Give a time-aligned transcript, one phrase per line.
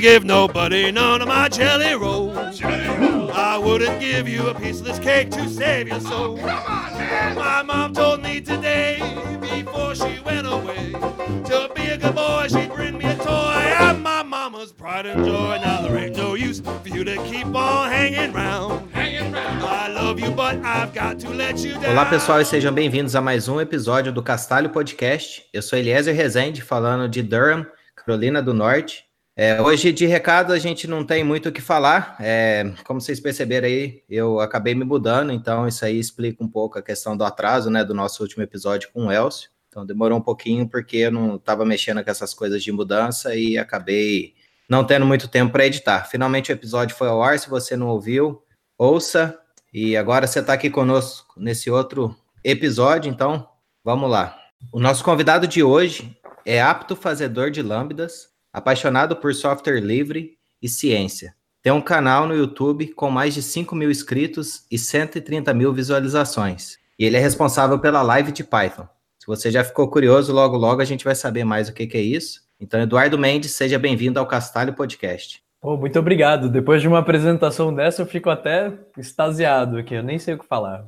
[0.00, 2.60] gonna give nobody none of my jelly rolls.
[2.62, 6.36] I wouldn't give you a piece of this cake to save your soul.
[6.36, 8.98] My mom told me today,
[9.40, 13.74] before she went away, to be a good boy, she'd bring me a toy.
[13.78, 15.58] I'm my mama's pride and joy.
[15.62, 18.88] Now there ain't no use for you to keep on hanging round.
[18.94, 21.92] I love you, but I've got to let you down.
[21.92, 25.44] Olá pessoal e sejam bem-vindos a mais um episódio do Castalho Podcast.
[25.52, 29.09] Eu sou Eliezer Rezende, falando de Durham, Carolina do Norte.
[29.36, 32.16] É, hoje de recado a gente não tem muito o que falar.
[32.20, 36.78] É, como vocês perceberam aí, eu acabei me mudando, então isso aí explica um pouco
[36.78, 39.48] a questão do atraso, né, do nosso último episódio com o Elcio.
[39.68, 43.56] Então demorou um pouquinho porque eu não estava mexendo com essas coisas de mudança e
[43.56, 44.34] acabei
[44.68, 46.04] não tendo muito tempo para editar.
[46.04, 47.38] Finalmente o episódio foi ao ar.
[47.38, 48.42] Se você não ouviu,
[48.76, 49.38] ouça.
[49.72, 53.48] E agora você está aqui conosco nesse outro episódio, então
[53.84, 54.36] vamos lá.
[54.72, 60.68] O nosso convidado de hoje é apto fazedor de lambdas, apaixonado por software livre e
[60.68, 61.34] ciência.
[61.62, 66.78] Tem um canal no YouTube com mais de 5 mil inscritos e 130 mil visualizações.
[66.98, 68.88] E ele é responsável pela live de Python.
[69.18, 71.98] Se você já ficou curioso, logo logo a gente vai saber mais o que, que
[71.98, 72.40] é isso.
[72.58, 75.42] Então, Eduardo Mendes, seja bem-vindo ao Castalho Podcast.
[75.62, 76.48] Oh, muito obrigado.
[76.48, 79.94] Depois de uma apresentação dessa, eu fico até extasiado aqui.
[79.94, 80.86] Eu nem sei o que falar.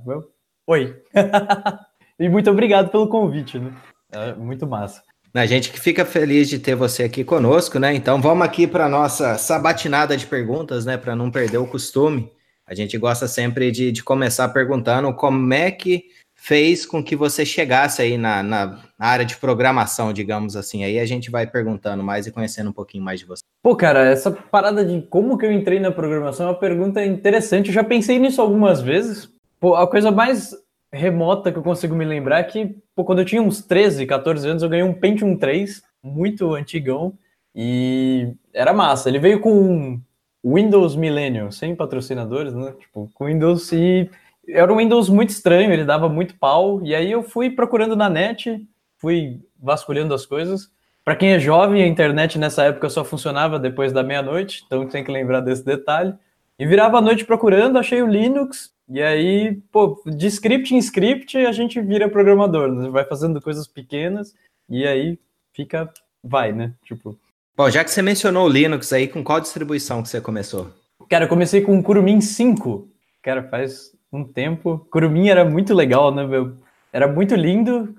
[0.66, 1.02] Oi.
[2.19, 3.74] e muito obrigado pelo convite, né?
[4.10, 5.02] É muito massa.
[5.34, 7.94] A gente que fica feliz de ter você aqui conosco, né?
[7.94, 10.98] Então vamos aqui para nossa sabatinada de perguntas, né?
[10.98, 12.30] Para não perder o costume.
[12.66, 17.47] A gente gosta sempre de, de, começar perguntando como é que fez com que você
[17.47, 20.84] chegasse aí na, na, área de programação, digamos assim.
[20.84, 23.42] Aí a gente vai perguntando mais e conhecendo um pouquinho mais de você.
[23.62, 27.69] Pô, cara, essa parada de como que eu entrei na programação é uma pergunta interessante.
[27.69, 29.30] Eu já pensei nisso algumas vezes.
[29.58, 30.55] Pô, a coisa mais
[30.92, 34.48] remota que eu consigo me lembrar é que, pô, quando eu tinha uns 13, 14
[34.48, 37.14] anos, eu ganhei um Pentium 3, muito antigão,
[37.54, 39.08] e era massa.
[39.08, 40.00] Ele veio com
[40.44, 42.75] Windows Millennium, sem patrocinadores, né?
[42.78, 44.10] Tipo, com Windows e
[44.48, 48.10] era um Windows muito estranho, ele dava muito pau, e aí eu fui procurando na
[48.10, 48.66] net,
[48.98, 50.69] fui vasculhando as coisas.
[51.04, 55.04] Para quem é jovem, a internet nessa época só funcionava depois da meia-noite, então tem
[55.04, 56.14] que lembrar desse detalhe.
[56.58, 61.37] E virava a noite procurando, achei o Linux, e aí, pô, de script em script
[61.38, 62.88] a gente vira programador, né?
[62.88, 64.34] vai fazendo coisas pequenas
[64.69, 65.19] e aí
[65.53, 66.75] fica, vai, né?
[66.84, 67.19] Tipo.
[67.56, 70.70] Bom, já que você mencionou o Linux aí, com qual distribuição que você começou?
[71.09, 72.88] Cara, eu comecei com o Kurumin 5.
[73.22, 74.87] Cara, faz um tempo.
[74.91, 76.56] Kurumin era muito legal, né, meu?
[76.93, 77.94] Era muito lindo.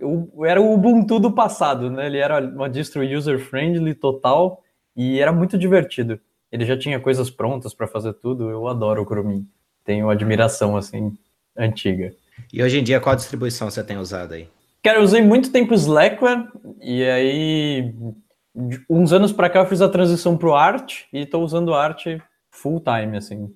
[0.46, 2.08] Era o Ubuntu do passado, né?
[2.08, 4.64] Ele era uma distro user-friendly total
[4.96, 6.20] e era muito divertido.
[6.52, 8.50] Ele já tinha coisas prontas para fazer tudo.
[8.50, 9.48] Eu adoro o Kurumin
[9.84, 11.16] tenho admiração, assim,
[11.58, 12.14] antiga.
[12.52, 14.48] E hoje em dia, qual distribuição você tem usado aí?
[14.84, 16.48] Cara, eu usei muito tempo Slackware,
[16.82, 17.94] e aí,
[18.90, 22.06] uns anos para cá, eu fiz a transição para o Art, e estou usando Art
[22.52, 23.54] full time, assim,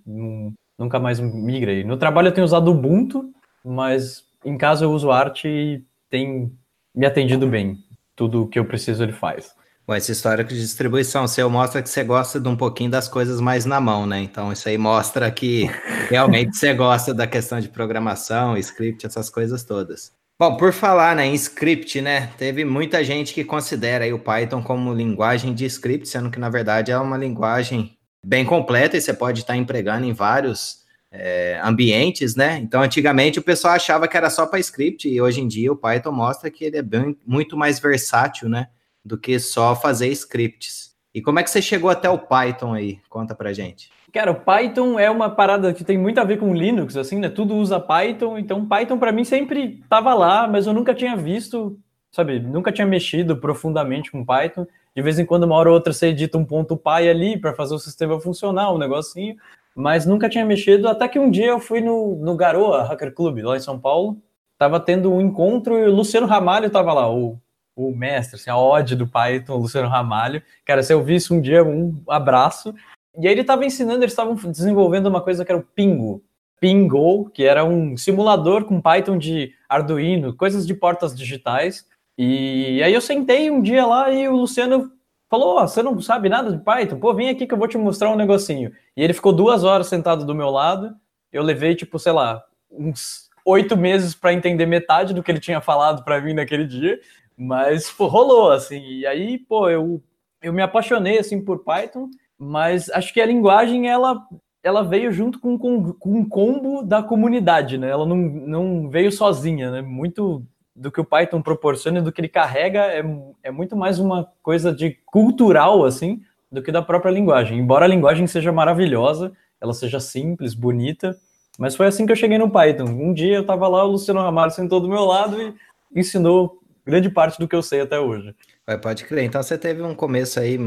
[0.77, 1.83] nunca mais migrei.
[1.83, 3.31] No trabalho eu tenho usado Ubuntu,
[3.63, 6.51] mas em casa eu uso Art e tem
[6.93, 7.77] me atendido bem.
[8.15, 9.55] Tudo o que eu preciso ele faz.
[9.87, 13.39] Bom, esse histórico de distribuição seu mostra que você gosta de um pouquinho das coisas
[13.39, 14.19] mais na mão, né?
[14.19, 15.69] Então, isso aí mostra que
[16.11, 20.11] realmente você gosta da questão de programação, script, essas coisas todas.
[20.37, 22.29] Bom, por falar né, em script, né?
[22.37, 26.49] Teve muita gente que considera aí o Python como linguagem de script, sendo que, na
[26.49, 32.35] verdade, é uma linguagem bem completa e você pode estar empregando em vários é, ambientes,
[32.35, 32.57] né?
[32.57, 35.77] Então, antigamente o pessoal achava que era só para script e hoje em dia o
[35.77, 38.67] Python mostra que ele é bem, muito mais versátil, né?
[39.07, 40.95] Do que só fazer scripts.
[41.13, 42.99] E como é que você chegou até o Python aí?
[43.09, 43.89] Conta pra gente.
[44.13, 47.29] Cara, o Python é uma parada que tem muito a ver com Linux, assim, né?
[47.29, 51.77] Tudo usa Python, então Python para mim sempre tava lá, mas eu nunca tinha visto,
[52.11, 52.39] sabe?
[52.39, 54.67] Nunca tinha mexido profundamente com Python.
[54.95, 57.53] De vez em quando, uma hora ou outra, você edita um ponto .py ali para
[57.53, 59.35] fazer o sistema funcionar, um negocinho,
[59.75, 63.39] mas nunca tinha mexido, até que um dia eu fui no, no Garoa Hacker Club,
[63.43, 64.17] lá em São Paulo,
[64.57, 67.37] tava tendo um encontro e o Luciano Ramalho tava lá, o
[67.77, 70.41] o mestre, assim, a ode do Python, Luciano Ramalho.
[70.65, 72.73] Cara, se eu visse um dia, um abraço.
[73.15, 76.23] E aí ele estava ensinando, eles estavam desenvolvendo uma coisa que era o Pingo.
[76.59, 81.85] Pingo, que era um simulador com Python de Arduino, coisas de portas digitais.
[82.17, 84.91] E aí eu sentei um dia lá e o Luciano
[85.29, 86.99] falou: oh, você não sabe nada de Python?
[86.99, 88.71] Pô, vem aqui que eu vou te mostrar um negocinho.
[88.95, 90.95] E ele ficou duas horas sentado do meu lado.
[91.31, 95.61] Eu levei, tipo, sei lá, uns oito meses para entender metade do que ele tinha
[95.61, 96.99] falado para mim naquele dia.
[97.37, 98.79] Mas, pô, rolou, assim.
[98.79, 100.01] E aí, pô, eu,
[100.41, 104.25] eu me apaixonei, assim, por Python, mas acho que a linguagem, ela,
[104.63, 107.89] ela veio junto com, com, com um combo da comunidade, né?
[107.89, 109.81] Ela não, não veio sozinha, né?
[109.81, 110.43] Muito
[110.75, 113.03] do que o Python proporciona e do que ele carrega é,
[113.43, 117.59] é muito mais uma coisa de cultural, assim, do que da própria linguagem.
[117.59, 121.17] Embora a linguagem seja maravilhosa, ela seja simples, bonita,
[121.57, 122.85] mas foi assim que eu cheguei no Python.
[122.85, 125.53] Um dia eu estava lá, o Luciano Ramalho sentou do meu lado e
[125.95, 128.33] ensinou grande parte do que eu sei até hoje.
[128.81, 129.25] Pode crer.
[129.25, 130.57] Então você teve um começo aí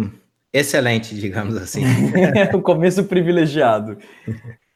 [0.53, 1.83] excelente, digamos assim.
[2.55, 3.99] o começo privilegiado.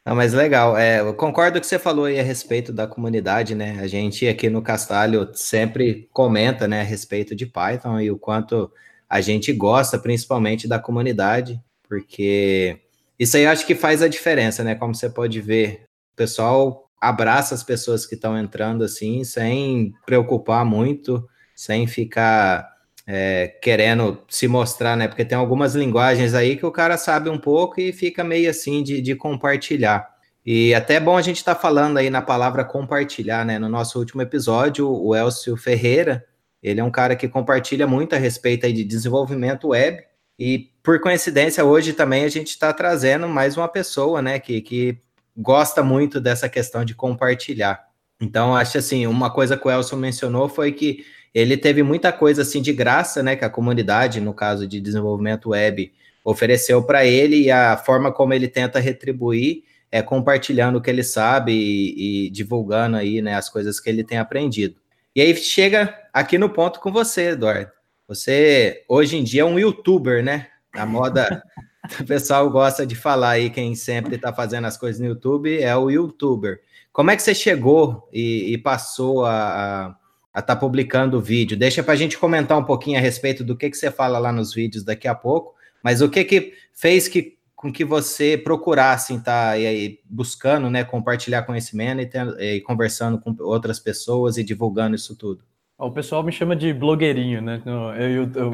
[0.05, 0.77] Não, mas legal.
[0.77, 3.79] É, eu concordo com o que você falou aí a respeito da comunidade, né?
[3.81, 8.71] A gente aqui no Castalho sempre comenta, né, a respeito de Python e o quanto
[9.09, 12.81] a gente gosta, principalmente da comunidade, porque
[13.19, 14.75] isso aí eu acho que faz a diferença, né?
[14.75, 20.65] Como você pode ver, o pessoal abraça as pessoas que estão entrando assim, sem preocupar
[20.65, 22.75] muito, sem ficar
[23.07, 25.07] é, querendo se mostrar, né?
[25.09, 28.83] Porque tem algumas linguagens aí que o cara sabe um pouco e fica meio assim
[28.83, 30.15] de, de compartilhar.
[30.45, 33.59] E até é bom a gente estar tá falando aí na palavra compartilhar, né?
[33.59, 36.25] No nosso último episódio, o Elcio Ferreira,
[36.63, 40.03] ele é um cara que compartilha muito a respeito aí de desenvolvimento web.
[40.39, 44.39] E por coincidência, hoje também a gente está trazendo mais uma pessoa, né?
[44.39, 44.99] Que, que
[45.37, 47.87] gosta muito dessa questão de compartilhar.
[48.21, 51.05] Então, acho assim, uma coisa que o Elcio mencionou foi que
[51.35, 55.51] ele teve muita coisa assim de graça, né, que a comunidade, no caso de desenvolvimento
[55.51, 55.93] web,
[56.25, 61.05] ofereceu para ele e a forma como ele tenta retribuir é compartilhando o que ele
[61.05, 64.75] sabe e, e, divulgando aí, né, as coisas que ele tem aprendido.
[65.15, 67.71] E aí chega aqui no ponto com você, Eduardo.
[68.09, 70.49] Você hoje em dia é um youtuber, né?
[70.73, 71.45] A moda
[72.01, 75.77] o pessoal gosta de falar aí, quem sempre está fazendo as coisas no YouTube é
[75.77, 76.61] o youtuber.
[76.93, 79.97] Como é que você chegou e, e passou a, a
[80.35, 81.57] a estar tá publicando o vídeo.
[81.57, 84.33] Deixa para a gente comentar um pouquinho a respeito do que, que você fala lá
[84.33, 89.15] nos vídeos daqui a pouco, mas o que que fez que, com que você procurasse
[89.15, 94.43] estar tá, aí, buscando, né, compartilhar conhecimento e, ter, e, conversando com outras pessoas e
[94.43, 95.45] divulgando isso tudo?
[95.79, 97.61] O pessoal me chama de blogueirinho, né?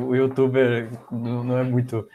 [0.08, 2.06] O youtuber não é muito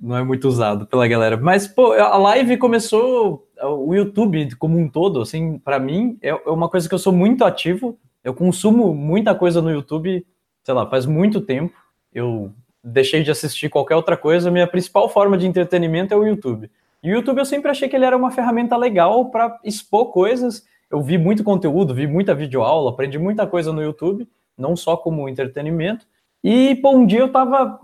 [0.00, 1.36] não é muito usado pela galera.
[1.36, 6.68] Mas, pô, a live começou, o YouTube como um todo, assim, para mim, é uma
[6.68, 7.98] coisa que eu sou muito ativo.
[8.22, 10.26] Eu consumo muita coisa no YouTube,
[10.62, 11.76] sei lá, faz muito tempo.
[12.12, 12.52] Eu
[12.82, 14.50] deixei de assistir qualquer outra coisa.
[14.50, 16.70] Minha principal forma de entretenimento é o YouTube.
[17.02, 20.64] E o YouTube eu sempre achei que ele era uma ferramenta legal para expor coisas.
[20.90, 25.28] Eu vi muito conteúdo, vi muita videoaula, aprendi muita coisa no YouTube, não só como
[25.28, 26.06] entretenimento.
[26.44, 27.80] E, pô, um dia eu tava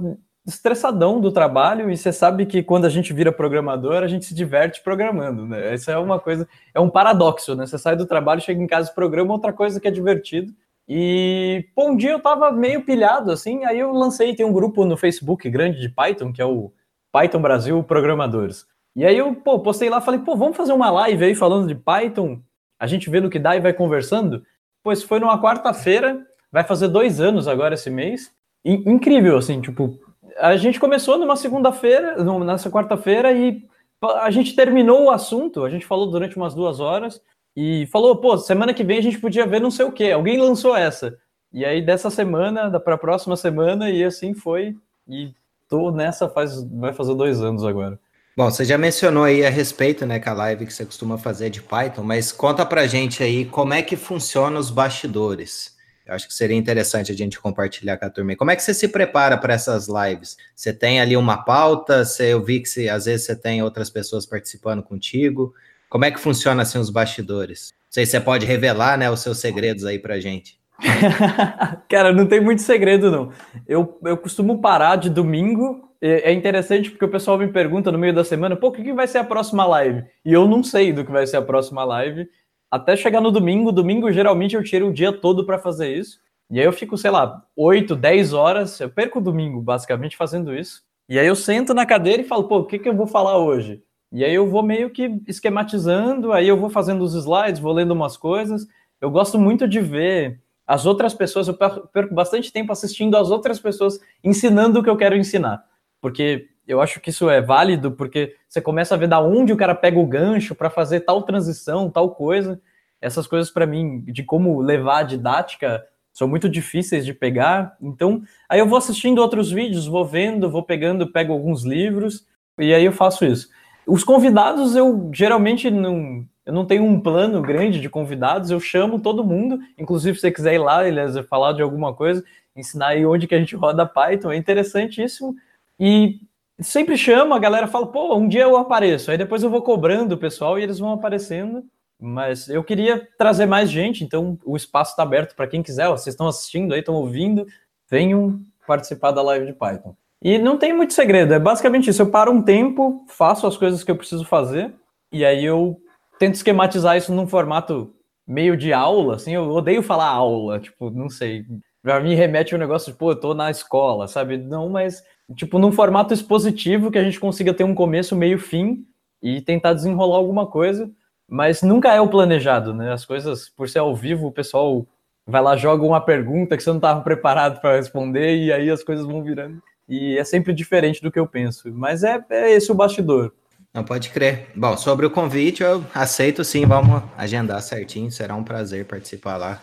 [0.49, 4.35] estressadão do trabalho e você sabe que quando a gente vira programador, a gente se
[4.35, 5.75] diverte programando, né?
[5.75, 7.67] Isso é uma coisa, é um paradoxo, né?
[7.67, 10.53] Você sai do trabalho, chega em casa e programa outra coisa que é divertido.
[10.89, 14.87] E, pô, um dia eu tava meio pilhado, assim, aí eu lancei, tem um grupo
[14.87, 16.73] no Facebook grande de Python, que é o
[17.12, 18.67] Python Brasil Programadores.
[18.97, 21.75] E aí eu, pô, postei lá, falei, pô, vamos fazer uma live aí falando de
[21.75, 22.41] Python,
[22.81, 24.43] a gente vê no que dá e vai conversando.
[24.83, 28.33] Pois foi numa quarta-feira, vai fazer dois anos agora esse mês.
[28.65, 29.99] incrível, assim, tipo,
[30.40, 33.64] a gente começou numa segunda-feira, nessa quarta-feira, e
[34.02, 37.20] a gente terminou o assunto, a gente falou durante umas duas horas,
[37.56, 40.38] e falou, pô, semana que vem a gente podia ver não sei o quê, alguém
[40.38, 41.19] lançou essa.
[41.52, 44.76] E aí, dessa semana, para a próxima semana, e assim foi,
[45.08, 45.32] e
[45.69, 47.99] tô nessa faz, vai fazer dois anos agora.
[48.37, 51.50] Bom, você já mencionou aí a respeito, né, com a live que você costuma fazer
[51.50, 55.76] de Python, mas conta pra gente aí como é que funciona os bastidores.
[56.09, 58.35] Eu acho que seria interessante a gente compartilhar com a turma.
[58.35, 60.38] Como é que você se prepara para essas lives?
[60.57, 62.03] Você tem ali uma pauta?
[62.03, 65.53] Você, eu vi que você, às vezes você tem outras pessoas participando contigo.
[65.91, 67.73] Como é que funciona assim os bastidores?
[67.73, 70.59] Não sei se você pode revelar, né, os seus segredos aí para gente.
[71.91, 73.31] Cara, não tem muito segredo, não.
[73.67, 75.91] Eu, eu costumo parar de domingo.
[76.00, 79.07] É interessante porque o pessoal me pergunta no meio da semana, pô, o que vai
[79.07, 80.05] ser a próxima live?
[80.25, 82.29] E eu não sei do que vai ser a próxima live
[82.71, 83.73] até chegar no domingo.
[83.73, 86.21] Domingo, geralmente, eu tiro o dia todo para fazer isso.
[86.51, 88.81] E aí eu fico, sei lá, 8, 10 horas.
[88.81, 90.83] Eu perco o domingo, basicamente, fazendo isso.
[91.09, 93.39] E aí eu sento na cadeira e falo, pô, o que, que eu vou falar
[93.39, 93.83] hoje?
[94.13, 97.93] E aí eu vou meio que esquematizando, aí eu vou fazendo os slides, vou lendo
[97.93, 98.67] umas coisas.
[99.01, 103.59] Eu gosto muito de ver as outras pessoas, eu perco bastante tempo assistindo as outras
[103.59, 105.65] pessoas ensinando o que eu quero ensinar.
[106.01, 109.57] Porque eu acho que isso é válido porque você começa a ver da onde o
[109.57, 112.61] cara pega o gancho para fazer tal transição, tal coisa.
[113.01, 115.83] Essas coisas para mim de como levar a didática
[116.13, 117.75] são muito difíceis de pegar.
[117.81, 122.27] Então, aí eu vou assistindo outros vídeos, vou vendo, vou pegando, pego alguns livros
[122.59, 123.49] e aí eu faço isso.
[123.87, 129.01] Os convidados eu geralmente não eu não tenho um plano grande de convidados, eu chamo
[129.01, 132.25] todo mundo, inclusive se você quiser ir lá, Eliezer, falar de alguma coisa,
[132.57, 135.35] ensinar aí onde que a gente roda Python, é interessantíssimo.
[135.79, 136.21] E
[136.61, 139.11] sempre chama, a galera fala, pô, um dia eu apareço.
[139.11, 141.65] Aí depois eu vou cobrando o pessoal e eles vão aparecendo.
[142.00, 145.88] Mas eu queria trazer mais gente, então o espaço está aberto para quem quiser.
[145.88, 147.45] Vocês estão assistindo aí, estão ouvindo,
[147.91, 149.97] venham participar da live de Python.
[150.23, 152.03] E não tem muito segredo, é basicamente isso.
[152.03, 154.75] Eu paro um tempo, faço as coisas que eu preciso fazer,
[155.12, 155.81] e aí eu
[156.19, 157.95] tento esquematizar isso num formato
[158.27, 159.35] meio de aula, assim.
[159.35, 161.45] Eu odeio falar aula, tipo, não sei.
[161.83, 164.37] Pra mim remete um negócio de, pô, eu tô na escola, sabe?
[164.37, 165.03] Não, mas,
[165.35, 168.87] tipo, num formato expositivo que a gente consiga ter um começo, meio, fim
[169.23, 170.90] e tentar desenrolar alguma coisa,
[171.28, 172.92] mas nunca é o planejado, né?
[172.92, 174.87] As coisas, por ser ao vivo, o pessoal
[175.26, 178.82] vai lá, joga uma pergunta que você não estava preparado para responder e aí as
[178.82, 179.62] coisas vão virando.
[179.87, 181.70] E é sempre diferente do que eu penso.
[181.73, 183.32] Mas é, é esse o bastidor.
[183.73, 184.49] Não pode crer.
[184.56, 189.62] Bom, sobre o convite, eu aceito sim, vamos agendar certinho, será um prazer participar lá.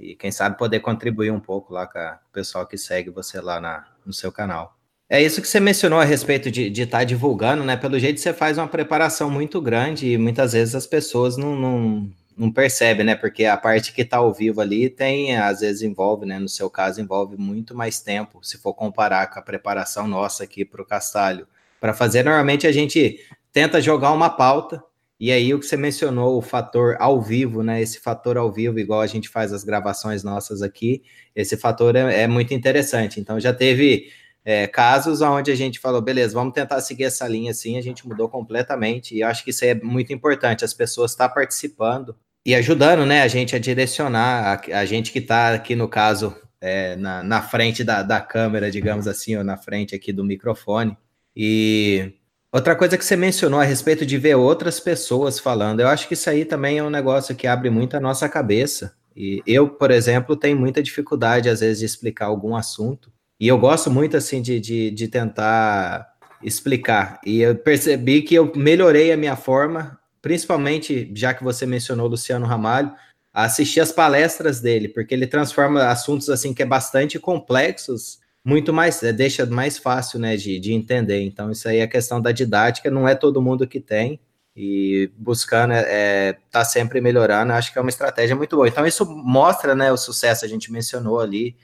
[0.00, 3.60] E quem sabe poder contribuir um pouco lá com o pessoal que segue você lá
[3.60, 4.74] na, no seu canal.
[5.08, 7.76] É isso que você mencionou a respeito de estar tá divulgando, né?
[7.76, 12.10] Pelo jeito você faz uma preparação muito grande e muitas vezes as pessoas não, não,
[12.36, 13.14] não percebem, né?
[13.14, 16.38] Porque a parte que está ao vivo ali tem, às vezes envolve, né?
[16.38, 20.64] No seu caso, envolve muito mais tempo, se for comparar com a preparação nossa aqui
[20.64, 21.46] para o Castalho.
[21.78, 23.20] Para fazer, normalmente a gente
[23.52, 24.82] tenta jogar uma pauta,
[25.20, 27.80] e aí o que você mencionou, o fator ao vivo, né?
[27.80, 31.02] Esse fator ao vivo, igual a gente faz as gravações nossas aqui,
[31.36, 33.20] esse fator é, é muito interessante.
[33.20, 34.08] Então já teve
[34.44, 38.06] é, casos onde a gente falou, beleza, vamos tentar seguir essa linha assim, a gente
[38.06, 42.14] mudou completamente, e eu acho que isso é muito importante, as pessoas estão tá participando
[42.44, 46.36] e ajudando, né, a gente a direcionar, a, a gente que está aqui, no caso,
[46.60, 50.94] é, na, na frente da, da câmera, digamos assim, ou na frente aqui do microfone,
[51.34, 52.12] e
[52.52, 56.12] outra coisa que você mencionou a respeito de ver outras pessoas falando, eu acho que
[56.12, 59.90] isso aí também é um negócio que abre muito a nossa cabeça, e eu, por
[59.90, 64.40] exemplo, tenho muita dificuldade, às vezes, de explicar algum assunto, e eu gosto muito, assim,
[64.40, 67.20] de, de, de tentar explicar.
[67.24, 72.46] E eu percebi que eu melhorei a minha forma, principalmente, já que você mencionou Luciano
[72.46, 72.92] Ramalho,
[73.32, 79.02] assistir as palestras dele, porque ele transforma assuntos, assim, que é bastante complexos, muito mais,
[79.02, 81.20] é, deixa mais fácil, né, de, de entender.
[81.22, 84.20] Então, isso aí é questão da didática, não é todo mundo que tem,
[84.54, 88.68] e buscando é, é tá sempre melhorando, acho que é uma estratégia muito boa.
[88.68, 91.56] Então, isso mostra, né, o sucesso, a gente mencionou ali,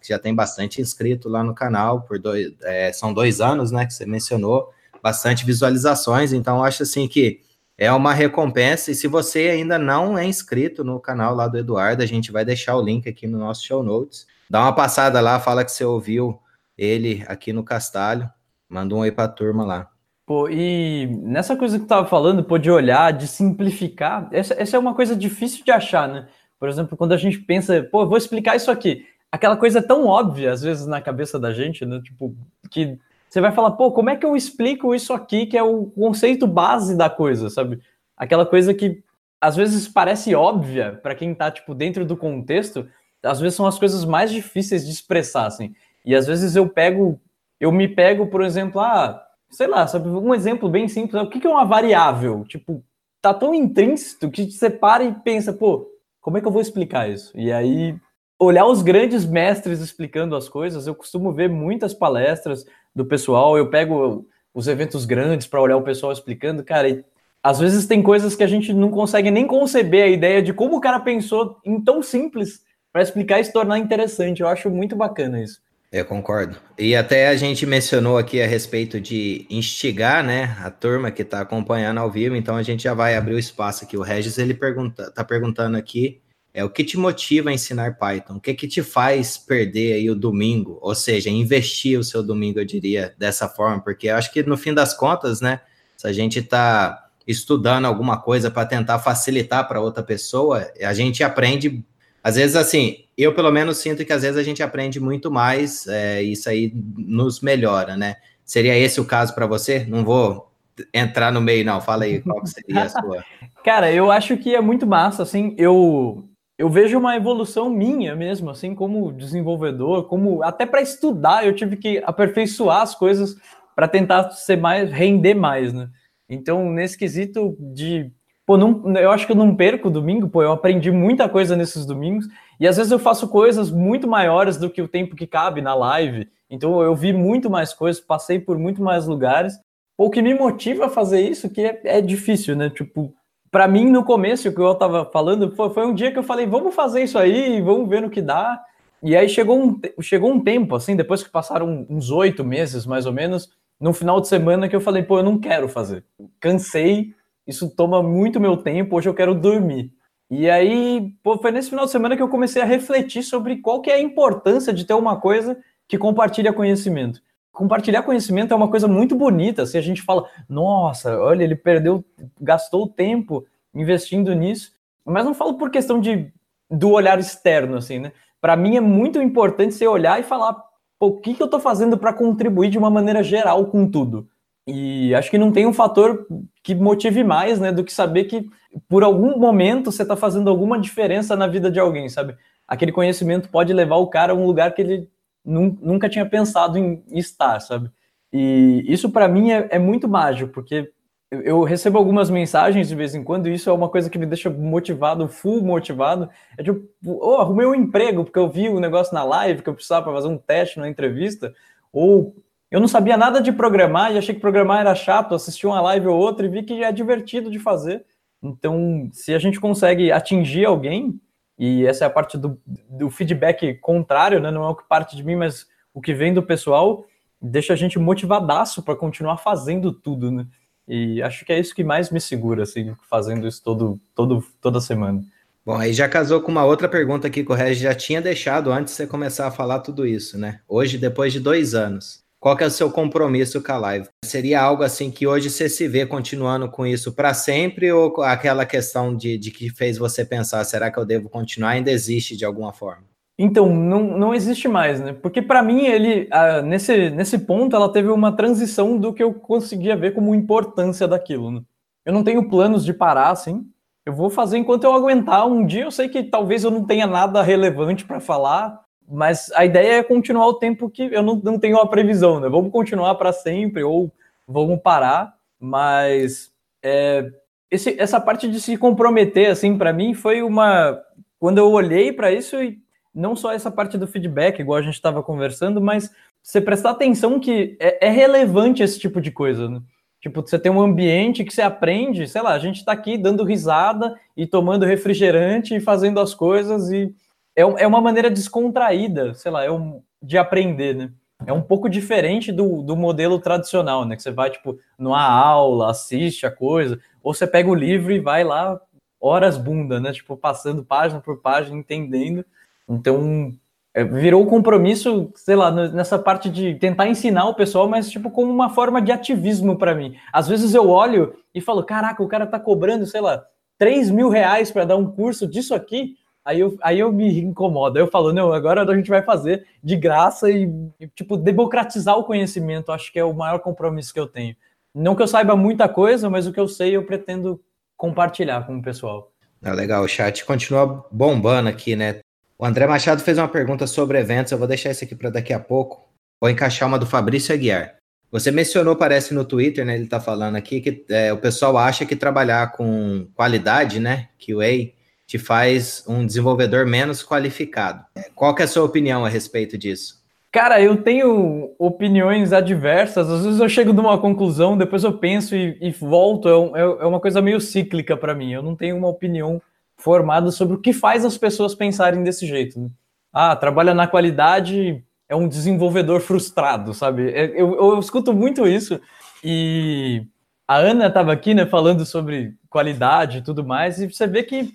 [0.00, 3.86] que já tem bastante inscrito lá no canal, por dois, é, são dois anos, né,
[3.86, 4.70] que você mencionou,
[5.02, 7.40] bastante visualizações, então acho assim que
[7.78, 12.02] é uma recompensa, e se você ainda não é inscrito no canal lá do Eduardo,
[12.02, 15.40] a gente vai deixar o link aqui no nosso show notes, dá uma passada lá,
[15.40, 16.38] fala que você ouviu
[16.76, 18.28] ele aqui no Castalho,
[18.68, 19.88] manda um oi pra turma lá.
[20.26, 24.76] Pô, e nessa coisa que tu tava falando, pô, de olhar, de simplificar, essa, essa
[24.76, 26.28] é uma coisa difícil de achar, né?
[26.58, 30.52] Por exemplo, quando a gente pensa, pô, vou explicar isso aqui aquela coisa tão óbvia,
[30.52, 32.00] às vezes, na cabeça da gente, né?
[32.02, 32.34] Tipo,
[32.70, 35.86] que você vai falar, pô, como é que eu explico isso aqui, que é o
[35.86, 37.80] conceito base da coisa, sabe?
[38.16, 39.02] Aquela coisa que
[39.40, 42.86] às vezes parece óbvia para quem tá, tipo, dentro do contexto,
[43.22, 45.74] às vezes são as coisas mais difíceis de expressar, assim.
[46.04, 47.20] E às vezes eu pego,
[47.58, 51.46] eu me pego, por exemplo, ah, sei lá, sabe, um exemplo bem simples, o que
[51.46, 52.44] é uma variável?
[52.44, 52.82] Tipo,
[53.22, 55.86] tá tão intrínseco que você para e pensa, pô,
[56.20, 57.32] como é que eu vou explicar isso?
[57.38, 57.96] E aí
[58.40, 63.68] olhar os grandes mestres explicando as coisas, eu costumo ver muitas palestras do pessoal, eu
[63.68, 67.04] pego os eventos grandes para olhar o pessoal explicando, cara, e
[67.42, 70.76] às vezes tem coisas que a gente não consegue nem conceber a ideia de como
[70.76, 74.40] o cara pensou em tão simples para explicar e se tornar interessante.
[74.40, 75.60] Eu acho muito bacana isso.
[75.92, 76.56] Eu concordo.
[76.78, 81.40] E até a gente mencionou aqui a respeito de instigar, né, a turma que está
[81.40, 83.96] acompanhando ao vivo, então a gente já vai abrir o espaço aqui.
[83.96, 86.20] O Regis, ele pergunta, tá perguntando aqui
[86.52, 88.36] é o que te motiva a ensinar Python?
[88.36, 90.78] O que que te faz perder aí o domingo?
[90.80, 94.56] Ou seja, investir o seu domingo, eu diria, dessa forma, porque eu acho que no
[94.56, 95.60] fim das contas, né,
[95.96, 101.22] se a gente está estudando alguma coisa para tentar facilitar para outra pessoa, a gente
[101.22, 101.84] aprende,
[102.22, 105.86] às vezes assim, eu pelo menos sinto que às vezes a gente aprende muito mais,
[105.86, 108.16] é, isso aí nos melhora, né?
[108.44, 109.84] Seria esse o caso para você?
[109.84, 110.50] Não vou
[110.92, 111.80] entrar no meio, não.
[111.80, 113.24] Fala aí qual seria a sua.
[113.62, 116.29] Cara, eu acho que é muito massa, assim, eu
[116.60, 121.74] eu vejo uma evolução minha mesmo, assim, como desenvolvedor, como até para estudar, eu tive
[121.74, 123.34] que aperfeiçoar as coisas
[123.74, 125.88] para tentar ser mais, render mais, né?
[126.28, 128.12] Então, nesse quesito de,
[128.44, 131.86] pô, não, eu acho que eu não perco domingo, pô, eu aprendi muita coisa nesses
[131.86, 132.26] domingos,
[132.60, 135.74] e às vezes eu faço coisas muito maiores do que o tempo que cabe na
[135.74, 139.54] live, então eu vi muito mais coisas, passei por muito mais lugares.
[139.96, 142.68] O que me motiva a fazer isso, que é, é difícil, né?
[142.68, 143.14] Tipo,
[143.50, 146.22] para mim, no começo, o que eu estava falando, foi, foi, um dia que eu
[146.22, 148.62] falei, vamos fazer isso aí, vamos ver no que dá.
[149.02, 153.06] E aí chegou um, chegou um tempo, assim, depois que passaram uns oito meses, mais
[153.06, 156.04] ou menos, no final de semana que eu falei, pô, eu não quero fazer.
[156.38, 157.14] Cansei,
[157.46, 159.90] isso toma muito meu tempo, hoje eu quero dormir.
[160.30, 163.80] E aí, pô, foi nesse final de semana que eu comecei a refletir sobre qual
[163.80, 167.20] que é a importância de ter uma coisa que compartilha conhecimento.
[167.52, 169.66] Compartilhar conhecimento é uma coisa muito bonita.
[169.66, 172.04] Se assim, a gente fala, nossa, olha, ele perdeu,
[172.40, 174.72] gastou tempo investindo nisso,
[175.04, 176.32] mas não falo por questão de
[176.70, 178.12] do olhar externo, assim, né?
[178.40, 180.54] Para mim é muito importante você olhar e falar,
[180.98, 184.28] pô, o que, que eu estou fazendo para contribuir de uma maneira geral com tudo.
[184.66, 186.26] E acho que não tem um fator
[186.62, 188.48] que motive mais, né, do que saber que
[188.88, 192.36] por algum momento você está fazendo alguma diferença na vida de alguém, sabe?
[192.68, 195.10] Aquele conhecimento pode levar o cara a um lugar que ele
[195.44, 197.90] nunca tinha pensado em estar, sabe?
[198.32, 200.92] E isso para mim é, é, muito mágico, porque
[201.30, 204.26] eu recebo algumas mensagens de vez em quando e isso é uma coisa que me
[204.26, 206.28] deixa motivado, full motivado.
[206.56, 209.68] É tipo, oh, arrumei um emprego porque eu vi o um negócio na live que
[209.68, 211.54] eu precisava para fazer um teste na entrevista,
[211.92, 212.34] ou
[212.70, 216.06] eu não sabia nada de programar e achei que programar era chato, assisti uma live
[216.06, 218.04] ou outra e vi que é divertido de fazer.
[218.42, 221.20] Então, se a gente consegue atingir alguém,
[221.60, 224.50] e essa é a parte do, do feedback contrário, né?
[224.50, 227.04] Não é o que parte de mim, mas o que vem do pessoal,
[227.38, 230.46] deixa a gente motivadaço para continuar fazendo tudo, né?
[230.88, 234.80] E acho que é isso que mais me segura, assim, fazendo isso todo, todo, toda
[234.80, 235.22] semana.
[235.64, 238.72] Bom, aí já casou com uma outra pergunta aqui que o Regis já tinha deixado
[238.72, 240.60] antes de você começar a falar tudo isso, né?
[240.66, 244.08] Hoje, depois de dois anos, qual que é o seu compromisso com a live?
[244.24, 248.64] Seria algo assim que hoje você se vê continuando com isso para sempre ou aquela
[248.64, 251.72] questão de, de que fez você pensar, será que eu devo continuar?
[251.72, 253.04] Ainda existe de alguma forma?
[253.38, 255.12] Então, não, não existe mais, né?
[255.12, 259.32] Porque para mim, ele, ah, nesse, nesse ponto, ela teve uma transição do que eu
[259.32, 261.50] conseguia ver como importância daquilo.
[261.50, 261.62] Né?
[262.04, 263.66] Eu não tenho planos de parar, assim.
[264.04, 265.46] Eu vou fazer enquanto eu aguentar.
[265.46, 269.64] Um dia eu sei que talvez eu não tenha nada relevante para falar, mas a
[269.64, 272.48] ideia é continuar o tempo que eu não, não tenho uma previsão, né?
[272.48, 274.12] Vamos continuar para sempre ou
[274.46, 276.52] vamos parar, mas
[276.82, 277.28] é,
[277.70, 280.96] esse, essa parte de se comprometer, assim, para mim foi uma.
[281.38, 282.78] Quando eu olhei para isso, e
[283.12, 286.10] não só essa parte do feedback, igual a gente estava conversando, mas
[286.42, 289.80] você prestar atenção que é, é, relevante esse tipo de coisa, né?
[290.20, 293.42] Tipo, você tem um ambiente que você aprende, sei lá, a gente está aqui dando
[293.42, 297.12] risada e tomando refrigerante e fazendo as coisas e
[297.56, 301.10] é, é uma maneira descontraída, sei lá, é um, de aprender, né?
[301.46, 304.14] É um pouco diferente do, do modelo tradicional, né?
[304.14, 308.20] Que você vai, tipo, numa aula, assiste a coisa, ou você pega o livro e
[308.20, 308.78] vai lá
[309.20, 310.12] horas bunda, né?
[310.12, 312.44] Tipo, passando página por página, entendendo.
[312.88, 313.54] Então,
[313.92, 318.30] é, virou um compromisso, sei lá, nessa parte de tentar ensinar o pessoal, mas, tipo,
[318.30, 320.16] como uma forma de ativismo para mim.
[320.32, 323.44] Às vezes eu olho e falo, caraca, o cara tá cobrando, sei lá,
[323.78, 327.98] 3 mil reais para dar um curso disso aqui, Aí eu, aí eu me incomodo.
[327.98, 332.24] Eu falo, não, agora a gente vai fazer de graça e, e, tipo, democratizar o
[332.24, 332.92] conhecimento.
[332.92, 334.56] Acho que é o maior compromisso que eu tenho.
[334.94, 337.60] Não que eu saiba muita coisa, mas o que eu sei eu pretendo
[337.96, 339.32] compartilhar com o pessoal.
[339.62, 342.20] Ah, legal, o chat continua bombando aqui, né?
[342.58, 345.52] O André Machado fez uma pergunta sobre eventos, eu vou deixar isso aqui para daqui
[345.52, 346.08] a pouco.
[346.40, 347.96] Vou encaixar uma do Fabrício Aguiar.
[348.32, 349.94] Você mencionou, parece no Twitter, né?
[349.94, 354.28] Ele está falando aqui que é, o pessoal acha que trabalhar com qualidade, né?
[354.38, 354.92] QA,
[355.30, 358.04] te faz um desenvolvedor menos qualificado.
[358.34, 360.20] Qual que é a sua opinião a respeito disso?
[360.50, 363.30] Cara, eu tenho opiniões adversas.
[363.30, 366.48] Às vezes eu chego numa conclusão, depois eu penso e, e volto.
[366.48, 368.52] É, é, é, uma coisa meio cíclica para mim.
[368.52, 369.62] Eu não tenho uma opinião
[369.96, 372.80] formada sobre o que faz as pessoas pensarem desse jeito.
[372.80, 372.88] Né?
[373.32, 377.30] Ah, trabalha na qualidade, é um desenvolvedor frustrado, sabe?
[377.30, 379.00] É, eu, eu, eu escuto muito isso.
[379.44, 380.26] E
[380.66, 384.74] a Ana estava aqui, né, falando sobre qualidade e tudo mais, e você vê que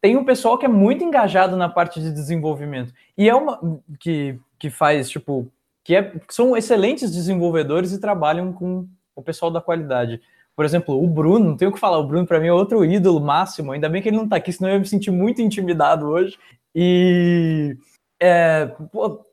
[0.00, 2.92] tem um pessoal que é muito engajado na parte de desenvolvimento.
[3.16, 3.60] E é uma
[3.98, 5.50] que, que faz, tipo,
[5.84, 10.20] que, é, são excelentes desenvolvedores e trabalham com o pessoal da qualidade.
[10.54, 12.84] Por exemplo, o Bruno, não tenho o que falar, o Bruno para mim é outro
[12.84, 15.42] ídolo máximo, ainda bem que ele não está aqui, senão eu ia me sentir muito
[15.42, 16.38] intimidado hoje.
[16.74, 17.76] E
[18.20, 18.70] é,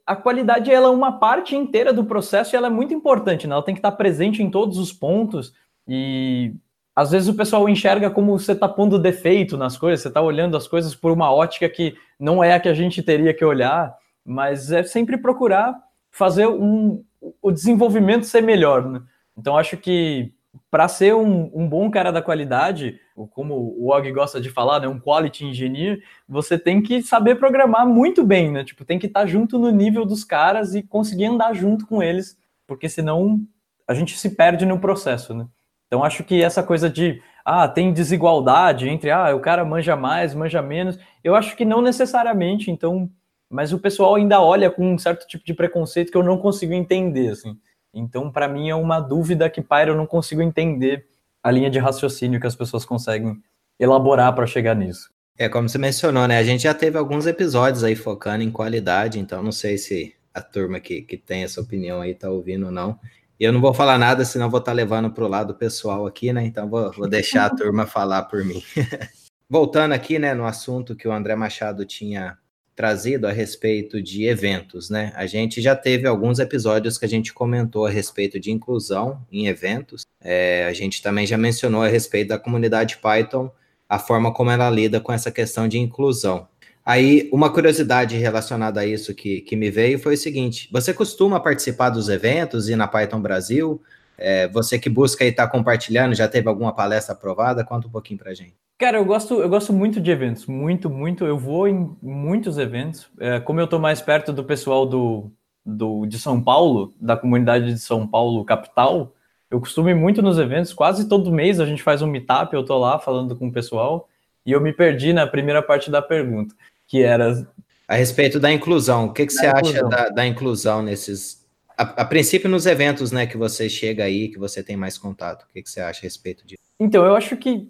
[0.05, 3.53] a qualidade ela é uma parte inteira do processo e ela é muito importante, né?
[3.53, 5.53] ela tem que estar presente em todos os pontos.
[5.87, 6.53] E
[6.95, 10.55] às vezes o pessoal enxerga como você está pondo defeito nas coisas, você está olhando
[10.55, 13.95] as coisas por uma ótica que não é a que a gente teria que olhar,
[14.25, 15.75] mas é sempre procurar
[16.11, 17.03] fazer um,
[17.41, 18.87] o desenvolvimento ser melhor.
[18.87, 19.01] Né?
[19.35, 20.31] Então, acho que
[20.69, 22.99] para ser um, um, bom cara da qualidade,
[23.31, 27.87] como o Og gosta de falar, né, um quality engineer, você tem que saber programar
[27.87, 28.63] muito bem, né?
[28.63, 32.03] Tipo, tem que estar tá junto no nível dos caras e conseguir andar junto com
[32.03, 33.39] eles, porque senão
[33.87, 35.47] a gente se perde no processo, né?
[35.93, 40.33] Então acho que essa coisa de ah, tem desigualdade entre ah, o cara manja mais,
[40.33, 43.07] manja menos, eu acho que não necessariamente, então,
[43.47, 46.73] mas o pessoal ainda olha com um certo tipo de preconceito que eu não consigo
[46.73, 47.55] entender, assim.
[47.93, 51.05] Então, para mim é uma dúvida que paira, eu não consigo entender
[51.43, 53.39] a linha de raciocínio que as pessoas conseguem
[53.79, 55.11] elaborar para chegar nisso.
[55.37, 56.39] É, como você mencionou, né?
[56.39, 60.41] A gente já teve alguns episódios aí focando em qualidade, então não sei se a
[60.41, 62.99] turma que, que tem essa opinião aí tá ouvindo ou não.
[63.39, 66.05] E eu não vou falar nada, senão vou estar tá levando para o lado pessoal
[66.05, 66.45] aqui, né?
[66.45, 68.63] Então vou, vou deixar a turma falar por mim.
[69.49, 72.37] Voltando aqui, né, no assunto que o André Machado tinha
[72.75, 75.11] trazido a respeito de eventos, né?
[75.15, 79.47] A gente já teve alguns episódios que a gente comentou a respeito de inclusão em
[79.47, 80.05] eventos.
[80.19, 83.51] É, a gente também já mencionou a respeito da comunidade Python,
[83.87, 86.47] a forma como ela lida com essa questão de inclusão.
[86.85, 91.39] Aí, uma curiosidade relacionada a isso que, que me veio foi o seguinte: você costuma
[91.39, 93.81] participar dos eventos e na Python Brasil?
[94.17, 97.63] É, você que busca e está compartilhando, já teve alguma palestra aprovada?
[97.63, 98.53] Conta um pouquinho para gente.
[98.77, 101.25] Cara, eu gosto, eu gosto muito de eventos, muito, muito.
[101.25, 103.07] Eu vou em muitos eventos.
[103.19, 105.31] É, como eu estou mais perto do pessoal do,
[105.65, 109.13] do, de São Paulo, da comunidade de São Paulo, capital,
[109.49, 110.73] eu costumo ir muito nos eventos.
[110.73, 114.09] Quase todo mês a gente faz um meetup, eu estou lá falando com o pessoal.
[114.45, 116.53] E eu me perdi na primeira parte da pergunta
[116.93, 117.47] que era.
[117.87, 119.87] A respeito da inclusão, o que, que você inclusão.
[119.87, 121.43] acha da, da, inclusão nesses.
[121.75, 125.43] A, a, princípio, nos eventos né, que você chega aí, que você tem mais contato,
[125.43, 126.61] o que, que você acha a respeito disso?
[126.79, 127.67] Então, eu acho que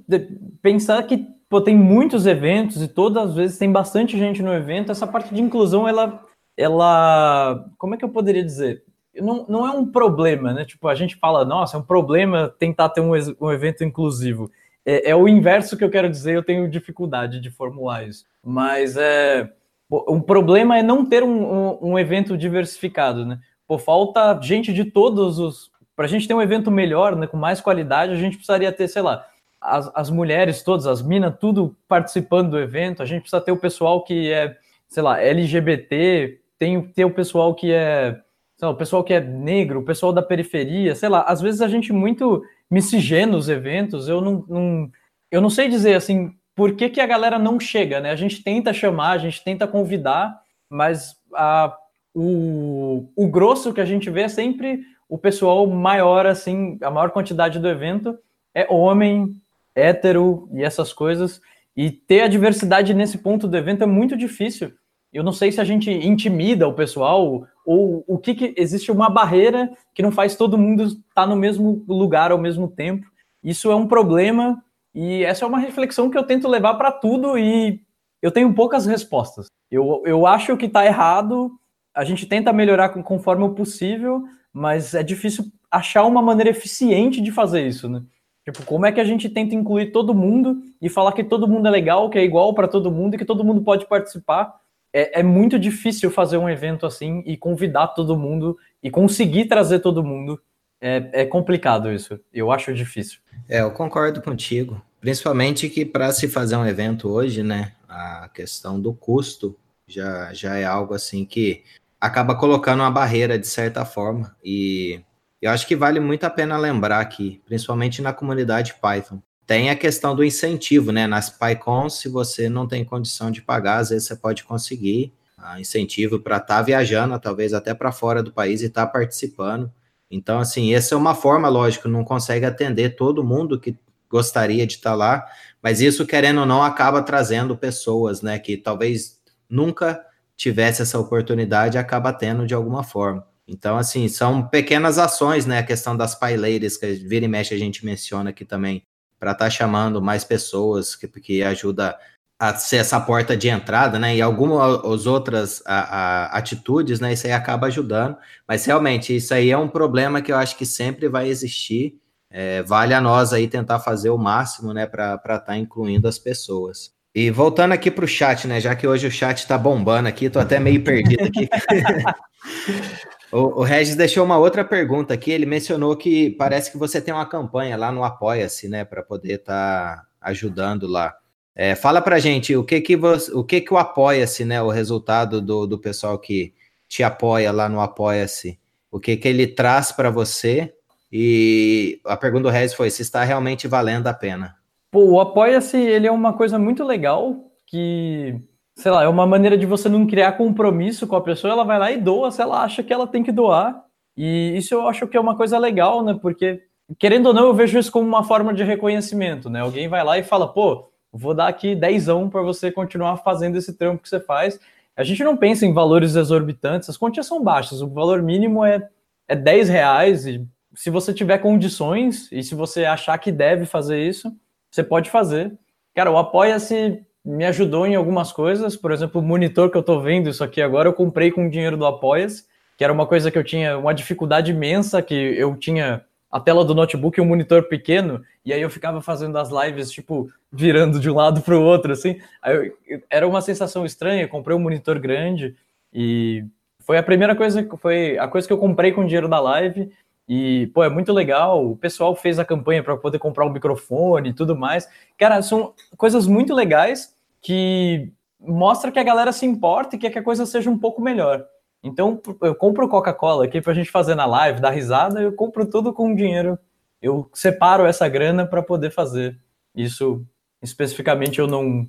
[0.61, 4.91] pensar que pô, tem muitos eventos e todas as vezes tem bastante gente no evento,
[4.91, 6.21] essa parte de inclusão, ela.
[6.57, 8.83] ela como é que eu poderia dizer?
[9.15, 10.65] Não, não é um problema, né?
[10.65, 14.51] Tipo, a gente fala, nossa, é um problema tentar ter um, um evento inclusivo
[14.85, 18.25] é, é, o inverso que eu quero dizer, eu tenho dificuldade de formular isso.
[18.43, 19.49] Mas é,
[19.89, 23.39] o problema é não ter um, um, um evento diversificado, né?
[23.67, 25.71] Pô, falta gente de todos os.
[25.95, 28.87] Para a gente ter um evento melhor, né, com mais qualidade, a gente precisaria ter,
[28.87, 29.25] sei lá,
[29.61, 33.01] as, as mulheres todas, as minas, tudo participando do evento.
[33.01, 37.53] A gente precisa ter o pessoal que é, sei lá, LGBT, tem ter o pessoal
[37.53, 38.19] que é,
[38.57, 41.21] sei lá, o pessoal que é negro, o pessoal da periferia, sei lá.
[41.21, 42.43] Às vezes a gente muito
[42.73, 44.91] miscigena os eventos, eu não, não,
[45.31, 48.11] eu não sei dizer assim por que, que a galera não chega, né?
[48.11, 51.75] A gente tenta chamar, a gente tenta convidar, mas a,
[52.13, 57.11] o, o grosso que a gente vê é sempre o pessoal maior, assim, a maior
[57.11, 58.17] quantidade do evento
[58.55, 59.35] é homem,
[59.75, 61.41] hétero e essas coisas.
[61.75, 64.71] E ter a diversidade nesse ponto do evento é muito difícil.
[65.11, 69.09] Eu não sei se a gente intimida o pessoal ou o que, que existe uma
[69.09, 73.05] barreira que não faz todo mundo estar tá no mesmo lugar ao mesmo tempo.
[73.43, 77.37] Isso é um problema e essa é uma reflexão que eu tento levar para tudo
[77.37, 77.81] e
[78.21, 79.47] eu tenho poucas respostas.
[79.71, 81.51] Eu, eu acho que está errado,
[81.93, 87.31] a gente tenta melhorar conforme o possível, mas é difícil achar uma maneira eficiente de
[87.31, 88.03] fazer isso, né?
[88.45, 91.67] Tipo, como é que a gente tenta incluir todo mundo e falar que todo mundo
[91.67, 94.53] é legal, que é igual para todo mundo e que todo mundo pode participar,
[94.93, 99.79] é, é, muito difícil fazer um evento assim e convidar todo mundo e conseguir trazer
[99.79, 100.39] todo mundo.
[100.79, 102.19] É, é complicado isso.
[102.31, 103.19] Eu acho difícil.
[103.49, 104.81] É, eu concordo contigo.
[105.01, 110.55] Principalmente que para se fazer um evento hoje, né, a questão do custo já, já
[110.57, 111.63] é algo assim que
[111.99, 114.35] acaba colocando uma barreira de certa forma.
[114.43, 115.01] E
[115.41, 119.75] eu acho que vale muito a pena lembrar aqui, principalmente na comunidade Python, tem a
[119.75, 121.05] questão do incentivo, né?
[121.05, 125.59] Nas PyCons, se você não tem condição de pagar, às vezes você pode conseguir uh,
[125.59, 129.71] incentivo para estar tá viajando, talvez até para fora do país e estar tá participando.
[130.09, 133.75] Então, assim, essa é uma forma, lógico, não consegue atender todo mundo que
[134.09, 135.25] gostaria de estar tá lá,
[135.61, 140.05] mas isso, querendo ou não, acaba trazendo pessoas, né, que talvez nunca
[140.37, 143.25] tivesse essa oportunidade, acaba tendo de alguma forma.
[143.47, 147.57] Então, assim, são pequenas ações, né, a questão das paileiras, que vira e mexe a
[147.57, 148.83] gente menciona aqui também,
[149.23, 151.97] para estar tá chamando mais pessoas, que, que ajuda
[152.37, 154.17] a ser essa porta de entrada, né?
[154.17, 157.13] E algumas outras a, a, atitudes, né?
[157.13, 158.17] Isso aí acaba ajudando.
[158.45, 161.95] Mas realmente, isso aí é um problema que eu acho que sempre vai existir.
[162.29, 164.85] É, vale a nós aí tentar fazer o máximo, né?
[164.85, 166.91] Para estar tá incluindo as pessoas.
[167.15, 168.59] E voltando aqui para o chat, né?
[168.59, 171.47] Já que hoje o chat está bombando aqui, tô até meio perdido aqui.
[173.33, 175.31] O, o Regis deixou uma outra pergunta aqui.
[175.31, 179.39] Ele mencionou que parece que você tem uma campanha lá no Apoia-se, né, para poder
[179.39, 181.15] estar tá ajudando lá.
[181.55, 184.69] É, fala para gente o que que você, o que que o Apoia-se, né, o
[184.69, 186.53] resultado do, do pessoal que
[186.87, 188.59] te apoia lá no Apoia-se,
[188.91, 190.71] o que que ele traz para você?
[191.11, 194.55] E a pergunta do Regis foi se está realmente valendo a pena.
[194.91, 198.39] Pô, o Apoia-se ele é uma coisa muito legal que
[198.75, 201.79] sei lá, é uma maneira de você não criar compromisso com a pessoa, ela vai
[201.79, 203.83] lá e doa se ela acha que ela tem que doar.
[204.17, 206.17] E isso eu acho que é uma coisa legal, né?
[206.21, 206.63] Porque,
[206.99, 209.61] querendo ou não, eu vejo isso como uma forma de reconhecimento, né?
[209.61, 213.73] Alguém vai lá e fala, pô, vou dar aqui dezão para você continuar fazendo esse
[213.73, 214.59] trampo que você faz.
[214.95, 218.87] A gente não pensa em valores exorbitantes, as quantias são baixas, o valor mínimo é,
[219.27, 224.07] é 10 reais, e se você tiver condições, e se você achar que deve fazer
[224.07, 224.35] isso,
[224.69, 225.57] você pode fazer.
[225.95, 228.75] Cara, o Apoia-se me ajudou em algumas coisas.
[228.75, 231.49] Por exemplo, o monitor que eu estou vendo isso aqui agora, eu comprei com o
[231.49, 232.45] dinheiro do Apoia-se.
[232.77, 236.65] que era uma coisa que eu tinha uma dificuldade imensa, que eu tinha a tela
[236.65, 240.99] do notebook e um monitor pequeno, e aí eu ficava fazendo as lives, tipo, virando
[240.99, 242.19] de um lado para o outro, assim.
[242.43, 242.75] Eu,
[243.07, 245.55] era uma sensação estranha, comprei um monitor grande,
[245.93, 246.43] e
[246.79, 249.91] foi a primeira coisa, foi a coisa que eu comprei com o dinheiro da live,
[250.27, 251.69] e, pô, é muito legal.
[251.69, 254.89] O pessoal fez a campanha para poder comprar um microfone e tudo mais.
[255.17, 257.12] Cara, são coisas muito legais
[257.43, 261.01] que mostra que a galera se importa e quer que a coisa seja um pouco
[261.01, 261.45] melhor.
[261.83, 265.69] Então, eu compro Coca-Cola aqui para a gente fazer na live, dar risada, eu compro
[265.69, 266.57] tudo com dinheiro.
[267.01, 269.37] Eu separo essa grana para poder fazer.
[269.75, 270.25] Isso,
[270.61, 271.85] especificamente, eu não.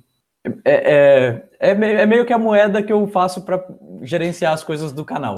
[0.65, 3.65] É, é, é, é meio que a moeda que eu faço para
[4.01, 5.35] gerenciar as coisas do canal.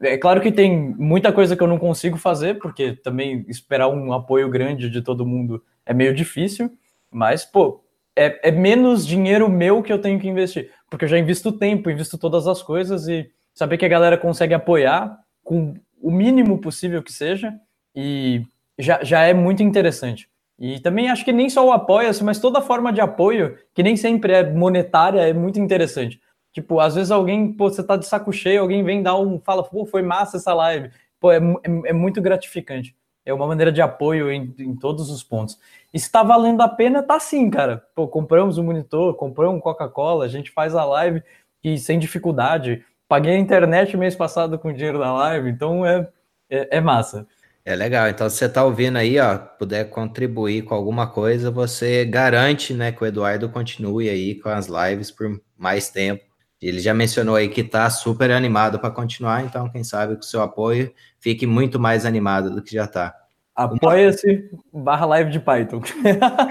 [0.00, 4.12] É claro que tem muita coisa que eu não consigo fazer, porque também esperar um
[4.12, 6.70] apoio grande de todo mundo é meio difícil,
[7.10, 7.84] mas, pô,
[8.20, 11.90] é, é menos dinheiro meu que eu tenho que investir, porque eu já invisto tempo,
[11.90, 17.02] invisto todas as coisas e saber que a galera consegue apoiar com o mínimo possível
[17.02, 17.54] que seja,
[17.94, 18.42] e
[18.78, 20.28] já, já é muito interessante.
[20.58, 23.96] E também acho que nem só o apoia-se, mas toda forma de apoio, que nem
[23.96, 26.20] sempre é monetária, é muito interessante.
[26.52, 29.62] Tipo, às vezes alguém, pô, você tá de saco cheio, alguém vem dar um, fala,
[29.62, 30.90] pô, foi massa essa live.
[31.18, 32.94] Pô, é, é, é muito gratificante.
[33.24, 35.58] É uma maneira de apoio em, em todos os pontos.
[35.92, 37.84] E se tá valendo a pena, tá sim, cara.
[37.94, 41.22] Pô, compramos um monitor, compramos um Coca-Cola, a gente faz a live
[41.62, 42.84] e sem dificuldade.
[43.08, 46.08] Paguei a internet mês passado com o dinheiro da live, então é,
[46.48, 47.26] é, é massa.
[47.64, 48.08] É legal.
[48.08, 52.90] Então, se você está ouvindo aí, ó, puder contribuir com alguma coisa, você garante, né,
[52.90, 56.29] que o Eduardo continue aí com as lives por mais tempo.
[56.60, 60.24] Ele já mencionou aí que está super animado para continuar, então, quem sabe com o
[60.24, 63.14] seu apoio fique muito mais animado do que já está.
[63.54, 65.80] Apoia-se barra live de Python.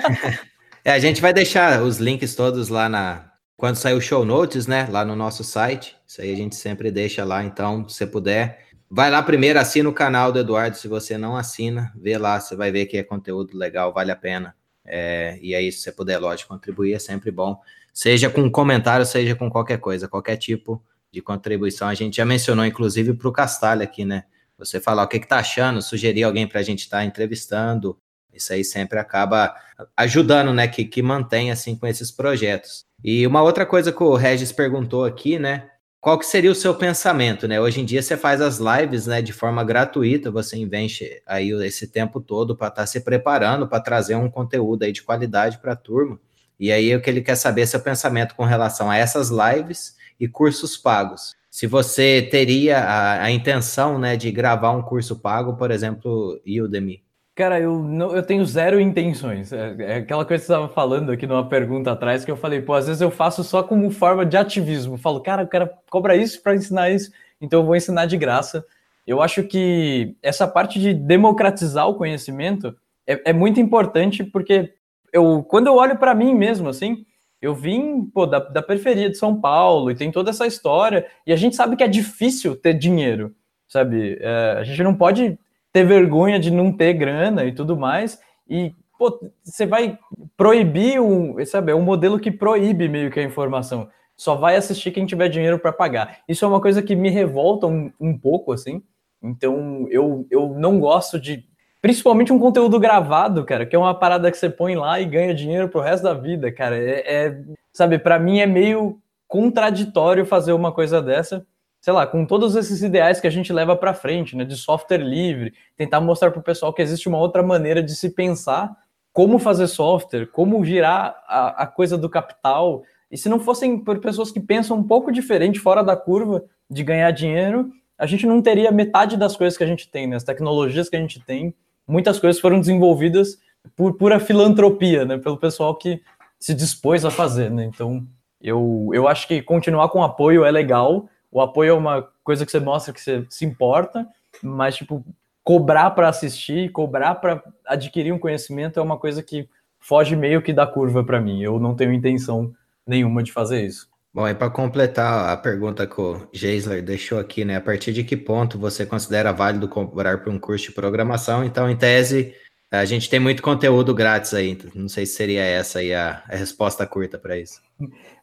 [0.84, 4.66] é, a gente vai deixar os links todos lá na, quando sair o show notes,
[4.66, 8.08] né, lá no nosso site, isso aí a gente sempre deixa lá, então, se você
[8.08, 12.40] puder, vai lá primeiro, assina o canal do Eduardo, se você não assina, vê lá,
[12.40, 15.92] você vai ver que é conteúdo legal, vale a pena, é, e aí, se você
[15.92, 17.60] puder, lógico, contribuir, é sempre bom,
[17.94, 22.66] seja com comentário, seja com qualquer coisa, qualquer tipo de contribuição, a gente já mencionou,
[22.66, 24.26] inclusive, para o Castalho aqui, né,
[24.58, 27.98] você falar o que, que tá achando, sugerir alguém para a gente estar tá entrevistando,
[28.34, 29.56] isso aí sempre acaba
[29.98, 32.86] ajudando, né, que, que mantém, assim, com esses projetos.
[33.04, 35.70] E uma outra coisa que o Regis perguntou aqui, né?
[36.02, 37.60] Qual que seria o seu pensamento, né?
[37.60, 41.88] Hoje em dia você faz as lives, né, de forma gratuita, você investe aí esse
[41.88, 45.74] tempo todo para estar tá se preparando para trazer um conteúdo aí de qualidade para
[45.74, 46.20] a turma.
[46.60, 49.96] E aí o que ele quer saber é seu pensamento com relação a essas lives
[50.20, 51.36] e cursos pagos.
[51.50, 57.02] Se você teria a, a intenção, né, de gravar um curso pago, por exemplo, Udemy.
[57.34, 59.54] Cara, eu, não, eu tenho zero intenções.
[59.54, 62.62] É, é aquela coisa que você estava falando aqui numa pergunta atrás, que eu falei,
[62.62, 64.96] pô, às vezes eu faço só como forma de ativismo.
[64.96, 68.18] Eu falo, cara, o cara cobra isso para ensinar isso, então eu vou ensinar de
[68.18, 68.66] graça.
[69.08, 72.76] Eu acho que essa parte de democratizar o conhecimento
[73.08, 74.74] é, é muito importante, porque
[75.14, 77.06] eu, quando eu olho para mim mesmo, assim,
[77.42, 81.32] eu vim pô, da, da periferia de São Paulo e tem toda essa história, e
[81.32, 83.34] a gente sabe que é difícil ter dinheiro,
[83.68, 84.18] sabe?
[84.20, 85.38] É, a gente não pode
[85.72, 88.20] ter vergonha de não ter grana e tudo mais.
[88.50, 89.98] E você vai
[90.36, 93.90] proibir um, sabe, é um modelo que proíbe meio que a informação.
[94.18, 96.20] Só vai assistir quem tiver dinheiro para pagar.
[96.28, 98.84] Isso é uma coisa que me revolta um, um pouco, assim.
[99.24, 101.48] Então, eu, eu não gosto de.
[101.82, 105.34] Principalmente um conteúdo gravado, cara, que é uma parada que você põe lá e ganha
[105.34, 106.78] dinheiro pro resto da vida, cara.
[106.78, 111.46] É, é sabe, para mim é meio contraditório fazer uma coisa dessa
[111.82, 114.98] sei lá, com todos esses ideais que a gente leva para frente, né, de software
[114.98, 118.76] livre, tentar mostrar para o pessoal que existe uma outra maneira de se pensar
[119.14, 122.84] como fazer software, como girar a, a coisa do capital.
[123.10, 126.84] E se não fossem por pessoas que pensam um pouco diferente, fora da curva de
[126.84, 130.24] ganhar dinheiro, a gente não teria metade das coisas que a gente tem, né, as
[130.24, 131.54] tecnologias que a gente tem.
[131.90, 133.40] Muitas coisas foram desenvolvidas
[133.76, 136.02] por pura filantropia, né, pelo pessoal que
[136.40, 137.66] se dispôs a fazer, né?
[137.66, 138.06] Então,
[138.40, 142.52] eu, eu acho que continuar com apoio é legal, o apoio é uma coisa que
[142.52, 144.08] você mostra que você se importa,
[144.44, 145.04] mas, tipo,
[145.44, 149.50] cobrar para assistir, cobrar para adquirir um conhecimento é uma coisa que
[149.80, 151.42] foge meio que da curva para mim.
[151.42, 152.54] Eu não tenho intenção
[152.86, 153.89] nenhuma de fazer isso.
[154.12, 157.58] Bom, e para completar a pergunta que o Geisler deixou aqui, né?
[157.58, 161.44] A partir de que ponto você considera válido cobrar por um curso de programação?
[161.44, 162.34] Então, em tese,
[162.72, 164.58] a gente tem muito conteúdo grátis aí.
[164.74, 167.62] Não sei se seria essa aí a, a resposta curta para isso.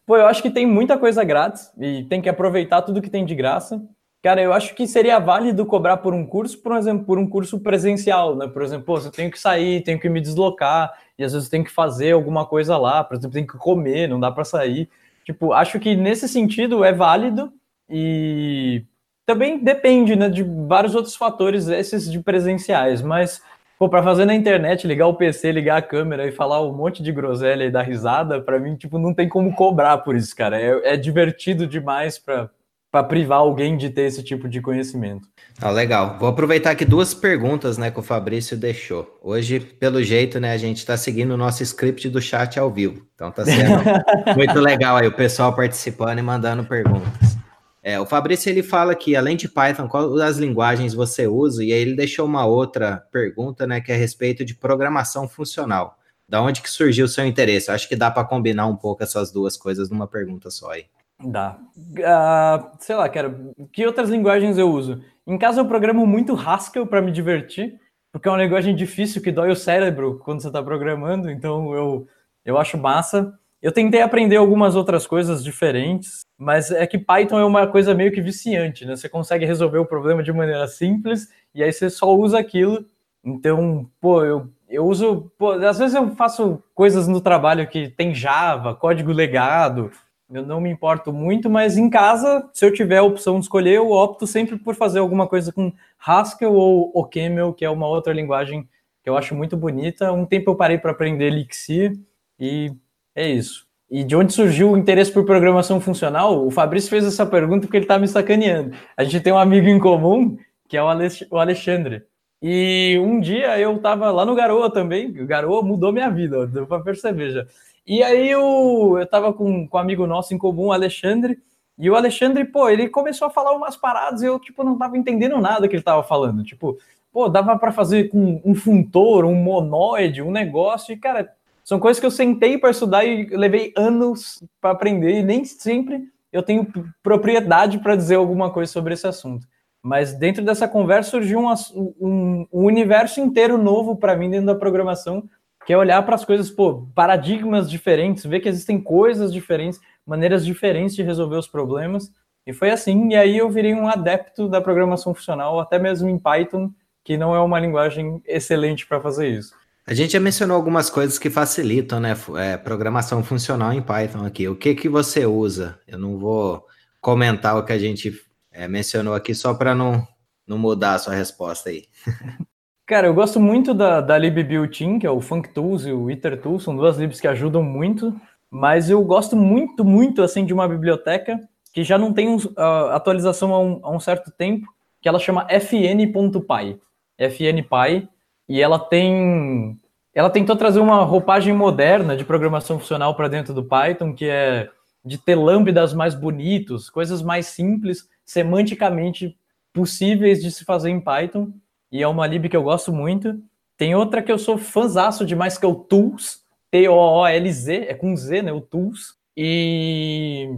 [0.04, 3.24] Pô, eu acho que tem muita coisa grátis e tem que aproveitar tudo que tem
[3.24, 3.80] de graça.
[4.22, 7.60] Cara, eu acho que seria válido cobrar por um curso, por exemplo, por um curso
[7.60, 8.48] presencial, né?
[8.48, 11.62] Por exemplo, pô, eu tenho que sair, tenho que me deslocar, e às vezes tenho
[11.62, 14.88] que fazer alguma coisa lá, por exemplo, tenho que comer, não dá para sair.
[15.26, 17.52] Tipo, acho que nesse sentido é válido
[17.90, 18.84] e
[19.26, 23.42] também depende, né, de vários outros fatores, esses de presenciais, mas
[23.78, 27.02] Pô, pra fazer na internet, ligar o PC, ligar a câmera e falar um monte
[27.02, 30.58] de groselha e dar risada, para mim, tipo, não tem como cobrar por isso, cara.
[30.58, 32.48] É, é divertido demais pra,
[32.90, 35.28] pra privar alguém de ter esse tipo de conhecimento.
[35.60, 36.16] Ah, legal.
[36.18, 39.18] Vou aproveitar aqui duas perguntas, né, que o Fabrício deixou.
[39.22, 43.06] Hoje, pelo jeito, né, a gente está seguindo o nosso script do chat ao vivo.
[43.14, 43.82] Então tá sendo
[44.36, 47.36] muito legal aí o pessoal participando e mandando perguntas.
[47.82, 51.62] É, o Fabrício ele fala que além de Python, qual das linguagens você usa?
[51.62, 55.96] E aí ele deixou uma outra pergunta, né, que é a respeito de programação funcional.
[56.28, 57.70] Da onde que surgiu o seu interesse?
[57.70, 60.86] Acho que dá para combinar um pouco essas duas coisas numa pergunta só aí.
[61.22, 61.58] Dá.
[61.76, 63.34] Uh, sei lá, cara,
[63.72, 65.02] que outras linguagens eu uso?
[65.26, 67.80] Em casa eu programo muito Haskell para me divertir,
[68.12, 72.08] porque é uma linguagem difícil que dói o cérebro quando você está programando, então eu,
[72.44, 73.32] eu acho massa.
[73.62, 78.12] Eu tentei aprender algumas outras coisas diferentes, mas é que Python é uma coisa meio
[78.12, 78.94] que viciante, né?
[78.94, 82.84] Você consegue resolver o problema de maneira simples e aí você só usa aquilo.
[83.24, 85.32] Então, pô, eu, eu uso.
[85.38, 89.90] Pô, às vezes eu faço coisas no trabalho que tem Java, código legado,
[90.32, 93.76] eu não me importo muito, mas em casa, se eu tiver a opção de escolher,
[93.76, 95.72] eu opto sempre por fazer alguma coisa com
[96.04, 98.68] Haskell ou OCaml, que é uma outra linguagem
[99.02, 100.12] que eu acho muito bonita.
[100.12, 101.96] Um tempo eu parei para aprender Elixir
[102.40, 102.72] e
[103.14, 103.66] é isso.
[103.88, 106.44] E de onde surgiu o interesse por programação funcional?
[106.44, 108.76] O Fabrício fez essa pergunta porque ele está me sacaneando.
[108.96, 110.36] A gente tem um amigo em comum,
[110.68, 112.02] que é o Alexandre.
[112.42, 116.66] E um dia eu estava lá no Garoa também, o Garoa mudou minha vida, deu
[116.66, 117.46] para perceber já.
[117.86, 121.38] E aí eu, eu tava com, com um amigo nosso em comum, Alexandre,
[121.78, 124.96] e o Alexandre, pô, ele começou a falar umas paradas e eu, tipo, não tava
[124.96, 126.42] entendendo nada que ele tava falando.
[126.42, 126.78] Tipo,
[127.12, 132.00] pô, dava para fazer com um funtor, um monoide, um negócio, e, cara, são coisas
[132.00, 136.66] que eu sentei para estudar e levei anos para aprender, e nem sempre eu tenho
[137.02, 139.46] propriedade para dizer alguma coisa sobre esse assunto.
[139.82, 141.54] Mas dentro dessa conversa surgiu um,
[142.00, 145.28] um, um universo inteiro novo para mim dentro da programação,
[145.66, 150.46] que é olhar para as coisas, pô, paradigmas diferentes, ver que existem coisas diferentes, maneiras
[150.46, 152.12] diferentes de resolver os problemas.
[152.46, 156.20] E foi assim, e aí eu virei um adepto da programação funcional, até mesmo em
[156.20, 156.70] Python,
[157.02, 159.52] que não é uma linguagem excelente para fazer isso.
[159.84, 162.16] A gente já mencionou algumas coisas que facilitam, né?
[162.38, 164.48] É, programação funcional em Python aqui.
[164.48, 165.80] O que que você usa?
[165.86, 166.64] Eu não vou
[167.00, 168.12] comentar o que a gente
[168.52, 170.06] é, mencionou aqui só para não,
[170.46, 171.86] não mudar a sua resposta aí.
[172.86, 176.62] Cara, eu gosto muito da, da lib built-in, que é o FuncTools e o IterTools,
[176.62, 178.14] são duas libs que ajudam muito,
[178.48, 181.40] mas eu gosto muito, muito, assim, de uma biblioteca
[181.72, 182.60] que já não tem uh,
[182.92, 184.68] atualização há um, há um certo tempo,
[185.02, 186.80] que ela chama fn.py.
[187.18, 188.08] fnpy
[188.48, 189.78] e ela tem
[190.14, 194.70] ela tentou trazer uma roupagem moderna de programação funcional para dentro do Python, que é
[195.04, 199.36] de ter lambdas mais bonitos, coisas mais simples, semanticamente
[199.74, 201.52] possíveis de se fazer em Python,
[201.90, 203.40] e é uma lib que eu gosto muito.
[203.76, 208.42] Tem outra que eu sou fãzaço demais, que é o Tools, T-O-O-L-Z, é com Z,
[208.42, 210.48] né, o Tools, e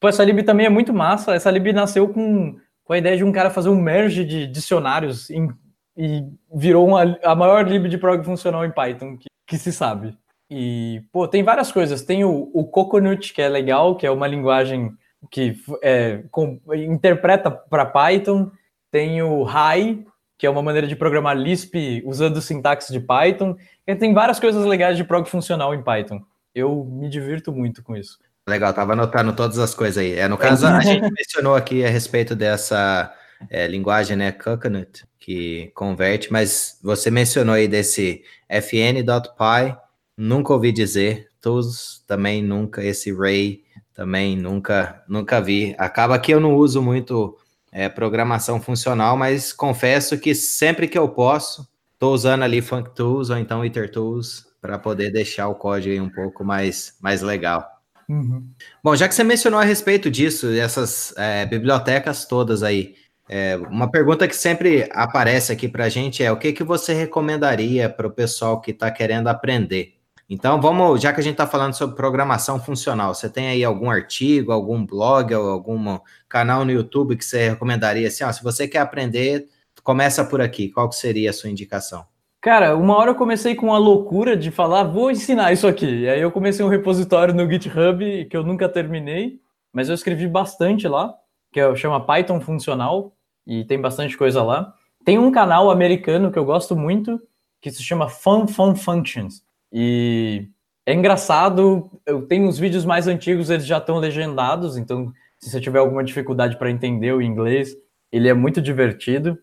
[0.00, 3.24] pô, essa lib também é muito massa, essa lib nasceu com, com a ideia de
[3.24, 5.48] um cara fazer um merge de dicionários em
[5.96, 10.16] e virou uma, a maior lib de prog funcional em Python que, que, se sabe.
[10.50, 12.02] E, pô, tem várias coisas.
[12.02, 14.92] Tem o, o Coconut, que é legal, que é uma linguagem
[15.30, 18.50] que é, com, interpreta para Python.
[18.90, 20.04] Tem o High,
[20.36, 23.56] que é uma maneira de programar Lisp usando sintaxe de Python.
[23.86, 26.20] E tem várias coisas legais de prog funcional em Python.
[26.54, 28.18] Eu me divirto muito com isso.
[28.46, 30.12] Legal, tava anotando todas as coisas aí.
[30.14, 33.12] É, no caso, a gente mencionou aqui a respeito dessa
[33.48, 39.76] é, linguagem, né, Coconut, que converte, mas você mencionou aí desse fn.py,
[40.16, 45.74] nunca ouvi dizer, todos também nunca, esse Ray também nunca, nunca vi.
[45.78, 47.38] Acaba que eu não uso muito
[47.74, 53.36] é, programação funcional, mas confesso que sempre que eu posso, estou usando ali FuncTools ou
[53.36, 57.68] então IterTools para poder deixar o código um pouco mais, mais legal.
[58.08, 58.46] Uhum.
[58.82, 62.94] Bom, já que você mencionou a respeito disso, essas é, bibliotecas todas aí,
[63.28, 66.94] é, uma pergunta que sempre aparece aqui para a gente é o que, que você
[66.94, 69.93] recomendaria para o pessoal que está querendo aprender?
[70.28, 73.90] Então, vamos, já que a gente está falando sobre programação funcional, você tem aí algum
[73.90, 75.98] artigo, algum blog, algum
[76.28, 79.46] canal no YouTube que você recomendaria assim, ó, se você quer aprender,
[79.82, 80.70] começa por aqui.
[80.70, 82.06] Qual que seria a sua indicação?
[82.40, 85.86] Cara, uma hora eu comecei com a loucura de falar, vou ensinar isso aqui.
[85.86, 89.40] E aí eu comecei um repositório no GitHub que eu nunca terminei,
[89.72, 91.14] mas eu escrevi bastante lá,
[91.52, 93.14] que é, chama Python Funcional
[93.46, 94.74] e tem bastante coisa lá.
[95.04, 97.20] Tem um canal americano que eu gosto muito,
[97.60, 99.43] que se chama Fun Fun Functions.
[99.76, 100.48] E
[100.86, 105.60] é engraçado, eu tenho os vídeos mais antigos, eles já estão legendados, então se você
[105.60, 107.76] tiver alguma dificuldade para entender o inglês,
[108.12, 109.36] Ele é muito divertido.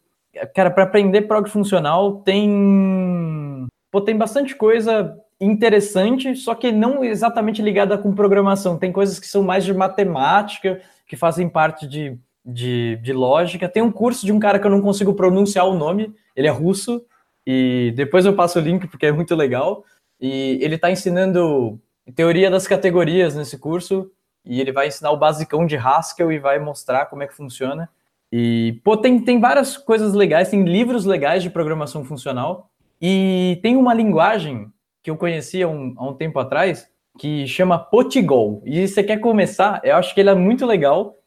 [0.56, 7.62] Cara, para aprender prog funcional tem Pô, tem bastante coisa interessante, só que não exatamente
[7.62, 8.78] ligada com programação.
[8.78, 13.68] Tem coisas que são mais de matemática, que fazem parte de, de, de lógica.
[13.68, 16.52] Tem um curso de um cara que eu não consigo pronunciar o nome, ele é
[16.52, 17.04] russo,
[17.46, 19.84] e depois eu passo o link porque é muito legal.
[20.22, 21.80] E ele está ensinando
[22.16, 24.12] teoria das categorias nesse curso,
[24.46, 27.90] e ele vai ensinar o basicão de Haskell e vai mostrar como é que funciona.
[28.32, 32.70] E, pô, tem, tem várias coisas legais, tem livros legais de programação funcional.
[33.02, 34.72] E tem uma linguagem
[35.04, 36.88] que eu conhecia um, há um tempo atrás
[37.20, 38.62] que chama Potigol.
[38.66, 39.82] E você quer começar?
[39.84, 41.18] Eu acho que ele é muito legal.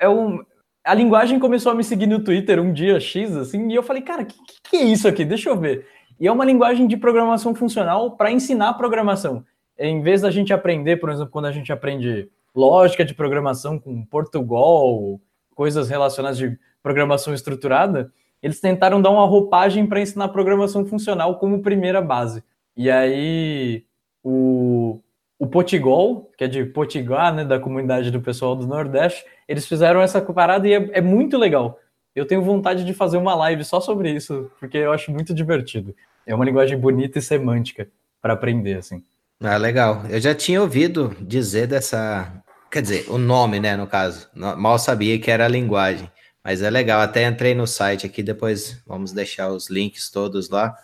[0.00, 0.42] É um,
[0.84, 4.02] a linguagem começou a me seguir no Twitter um dia X, assim, e eu falei,
[4.02, 4.36] cara, o que,
[4.70, 5.24] que, é isso aqui?
[5.24, 5.86] Deixa eu ver.
[6.20, 9.44] E é uma linguagem de programação funcional para ensinar programação.
[9.78, 14.04] Em vez da gente aprender, por exemplo, quando a gente aprende lógica de programação com
[14.04, 15.20] Portugal,
[15.54, 18.12] coisas relacionadas de programação estruturada,
[18.42, 22.42] eles tentaram dar uma roupagem para ensinar programação funcional como primeira base.
[22.76, 23.84] E aí
[24.22, 25.00] o,
[25.38, 30.00] o Potigol, que é de Potiguar, né, da comunidade do pessoal do Nordeste, eles fizeram
[30.00, 31.78] essa parada e é, é muito legal.
[32.14, 35.94] Eu tenho vontade de fazer uma live só sobre isso, porque eu acho muito divertido.
[36.28, 37.88] É uma linguagem bonita e semântica
[38.20, 39.02] para aprender, assim.
[39.40, 40.04] Ah, legal.
[40.10, 42.30] Eu já tinha ouvido dizer dessa.
[42.70, 44.28] Quer dizer, o nome, né, no caso.
[44.34, 46.10] Mal sabia que era a linguagem.
[46.44, 50.76] Mas é legal, até entrei no site aqui, depois vamos deixar os links todos lá.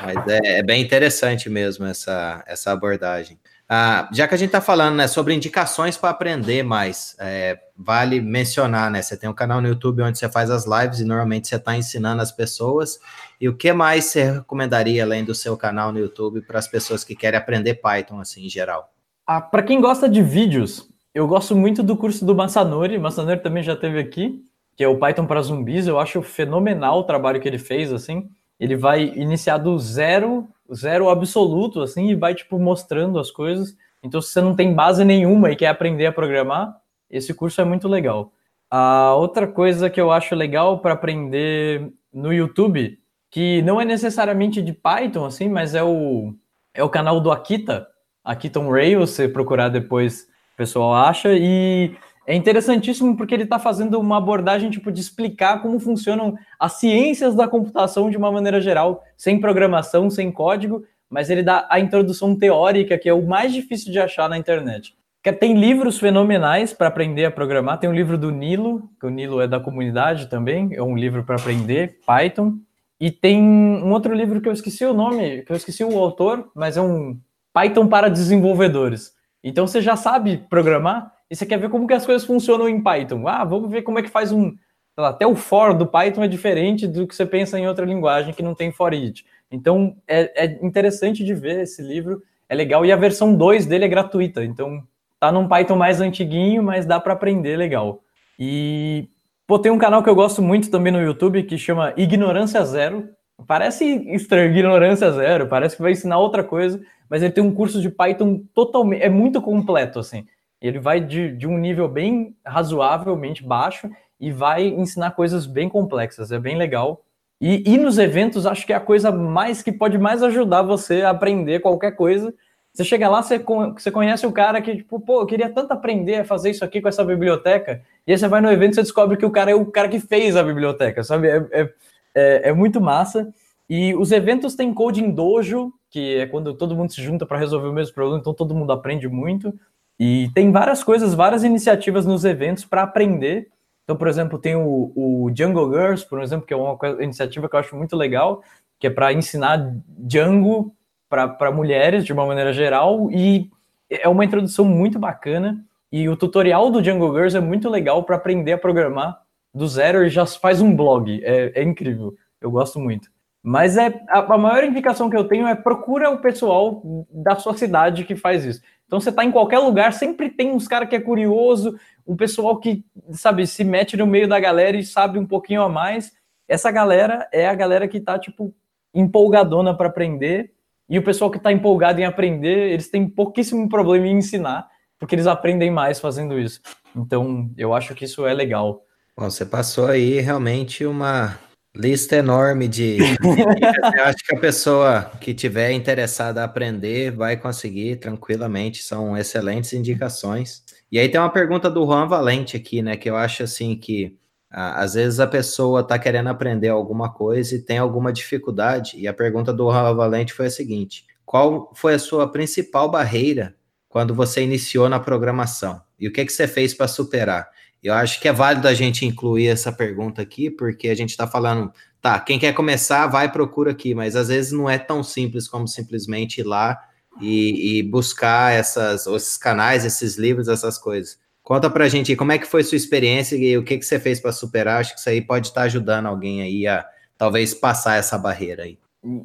[0.00, 3.40] Mas é, é bem interessante mesmo essa, essa abordagem.
[3.68, 8.20] Ah, já que a gente está falando né, sobre indicações para aprender mais, é, vale
[8.20, 9.02] mencionar, né?
[9.02, 11.76] Você tem um canal no YouTube onde você faz as lives e normalmente você está
[11.76, 12.98] ensinando as pessoas.
[13.40, 17.04] E o que mais você recomendaria além do seu canal no YouTube para as pessoas
[17.04, 18.92] que querem aprender Python assim em geral?
[19.26, 22.98] Ah, para quem gosta de vídeos, eu gosto muito do curso do Massanori.
[22.98, 24.42] Massanori também já teve aqui
[24.76, 25.86] que é o Python para zumbis.
[25.86, 28.28] Eu acho fenomenal o trabalho que ele fez, assim.
[28.58, 33.76] Ele vai iniciar do zero, zero absoluto, assim, e vai, tipo, mostrando as coisas.
[34.02, 36.76] Então, se você não tem base nenhuma e quer aprender a programar,
[37.12, 38.32] esse curso é muito legal.
[38.70, 42.98] A outra coisa que eu acho legal para aprender no YouTube,
[43.30, 46.34] que não é necessariamente de Python, assim, mas é o,
[46.72, 47.86] é o canal do Akita,
[48.24, 50.22] Akiton Rails, você procurar depois,
[50.54, 51.94] o pessoal acha, e
[52.26, 57.34] é interessantíssimo porque ele está fazendo uma abordagem tipo de explicar como funcionam as ciências
[57.34, 62.34] da computação de uma maneira geral, sem programação, sem código, mas ele dá a introdução
[62.34, 64.96] teórica, que é o mais difícil de achar na internet.
[65.30, 67.78] Tem livros fenomenais para aprender a programar.
[67.78, 71.22] Tem o livro do Nilo, que o Nilo é da comunidade também, é um livro
[71.22, 72.54] para aprender Python.
[72.98, 76.50] E tem um outro livro que eu esqueci o nome, que eu esqueci o autor,
[76.54, 77.20] mas é um
[77.52, 79.12] Python para desenvolvedores.
[79.44, 82.82] Então você já sabe programar, e você quer ver como que as coisas funcionam em
[82.82, 83.26] Python.
[83.26, 84.54] Ah, vamos ver como é que faz um.
[84.96, 88.34] Lá, até o for do Python é diferente do que você pensa em outra linguagem
[88.34, 89.24] que não tem for each.
[89.50, 92.84] Então é, é interessante de ver esse livro, é legal.
[92.84, 94.82] E a versão 2 dele é gratuita, então
[95.22, 98.02] tá num Python mais antiguinho, mas dá para aprender legal.
[98.36, 99.08] E
[99.46, 103.08] pô, tem um canal que eu gosto muito também no YouTube que chama Ignorância Zero.
[103.46, 107.80] Parece estranho, ignorância zero, parece que vai ensinar outra coisa, mas ele tem um curso
[107.80, 110.26] de Python totalmente, é muito completo, assim.
[110.60, 113.88] Ele vai de, de um nível bem razoavelmente baixo
[114.20, 116.32] e vai ensinar coisas bem complexas.
[116.32, 117.04] É bem legal.
[117.40, 121.02] E, e nos eventos, acho que é a coisa mais que pode mais ajudar você
[121.02, 122.34] a aprender qualquer coisa.
[122.72, 126.20] Você chega lá, você, você conhece o cara que, tipo, pô, eu queria tanto aprender
[126.20, 127.82] a fazer isso aqui com essa biblioteca.
[128.06, 129.88] E aí você vai no evento e você descobre que o cara é o cara
[129.88, 131.28] que fez a biblioteca, sabe?
[131.28, 131.74] É, é,
[132.14, 133.32] é, é muito massa.
[133.68, 137.68] E os eventos têm Coding Dojo, que é quando todo mundo se junta para resolver
[137.68, 139.52] o mesmo problema, então todo mundo aprende muito.
[140.00, 143.48] E tem várias coisas, várias iniciativas nos eventos para aprender.
[143.84, 147.54] Então, por exemplo, tem o, o Django Girls, por exemplo, que é uma iniciativa que
[147.54, 148.42] eu acho muito legal,
[148.80, 150.74] que é para ensinar Django
[151.12, 153.10] para mulheres de uma maneira geral.
[153.10, 153.50] E
[153.90, 155.62] é uma introdução muito bacana.
[155.90, 159.20] E o tutorial do Django Girls é muito legal para aprender a programar
[159.54, 161.22] do zero e já faz um blog.
[161.22, 162.14] É, é incrível.
[162.40, 163.10] Eu gosto muito.
[163.42, 167.54] Mas é a, a, maior indicação que eu tenho é procura o pessoal da sua
[167.54, 168.62] cidade que faz isso.
[168.86, 172.58] Então você está em qualquer lugar, sempre tem uns cara que é curioso, um pessoal
[172.58, 176.12] que, sabe, se mete no meio da galera e sabe um pouquinho a mais.
[176.48, 178.54] Essa galera é a galera que está tipo
[178.94, 180.52] empolgadona para aprender.
[180.92, 184.68] E o pessoal que está empolgado em aprender, eles têm pouquíssimo problema em ensinar,
[184.98, 186.60] porque eles aprendem mais fazendo isso.
[186.94, 188.84] Então, eu acho que isso é legal.
[189.16, 191.38] Bom, você passou aí realmente uma
[191.74, 192.98] Lista enorme de.
[193.96, 199.72] Eu acho que a pessoa que tiver interessada a aprender vai conseguir tranquilamente, são excelentes
[199.72, 200.62] indicações.
[200.90, 202.94] E aí tem uma pergunta do Juan Valente aqui, né?
[202.98, 204.14] Que eu acho assim que
[204.52, 209.14] Às vezes a pessoa está querendo aprender alguma coisa e tem alguma dificuldade, e a
[209.14, 213.56] pergunta do Valente foi a seguinte: qual foi a sua principal barreira
[213.88, 215.80] quando você iniciou na programação?
[215.98, 217.48] E o que, que você fez para superar?
[217.82, 221.26] Eu acho que é válido a gente incluir essa pergunta aqui, porque a gente está
[221.26, 225.48] falando, tá, quem quer começar, vai procura aqui, mas às vezes não é tão simples
[225.48, 226.78] como simplesmente ir lá
[227.20, 231.18] e, e buscar essas, esses canais, esses livros, essas coisas.
[231.42, 234.20] Conta pra gente como é que foi sua experiência e o que, que você fez
[234.20, 234.80] para superar.
[234.80, 236.86] Acho que isso aí pode estar ajudando alguém aí a
[237.18, 238.78] talvez passar essa barreira aí.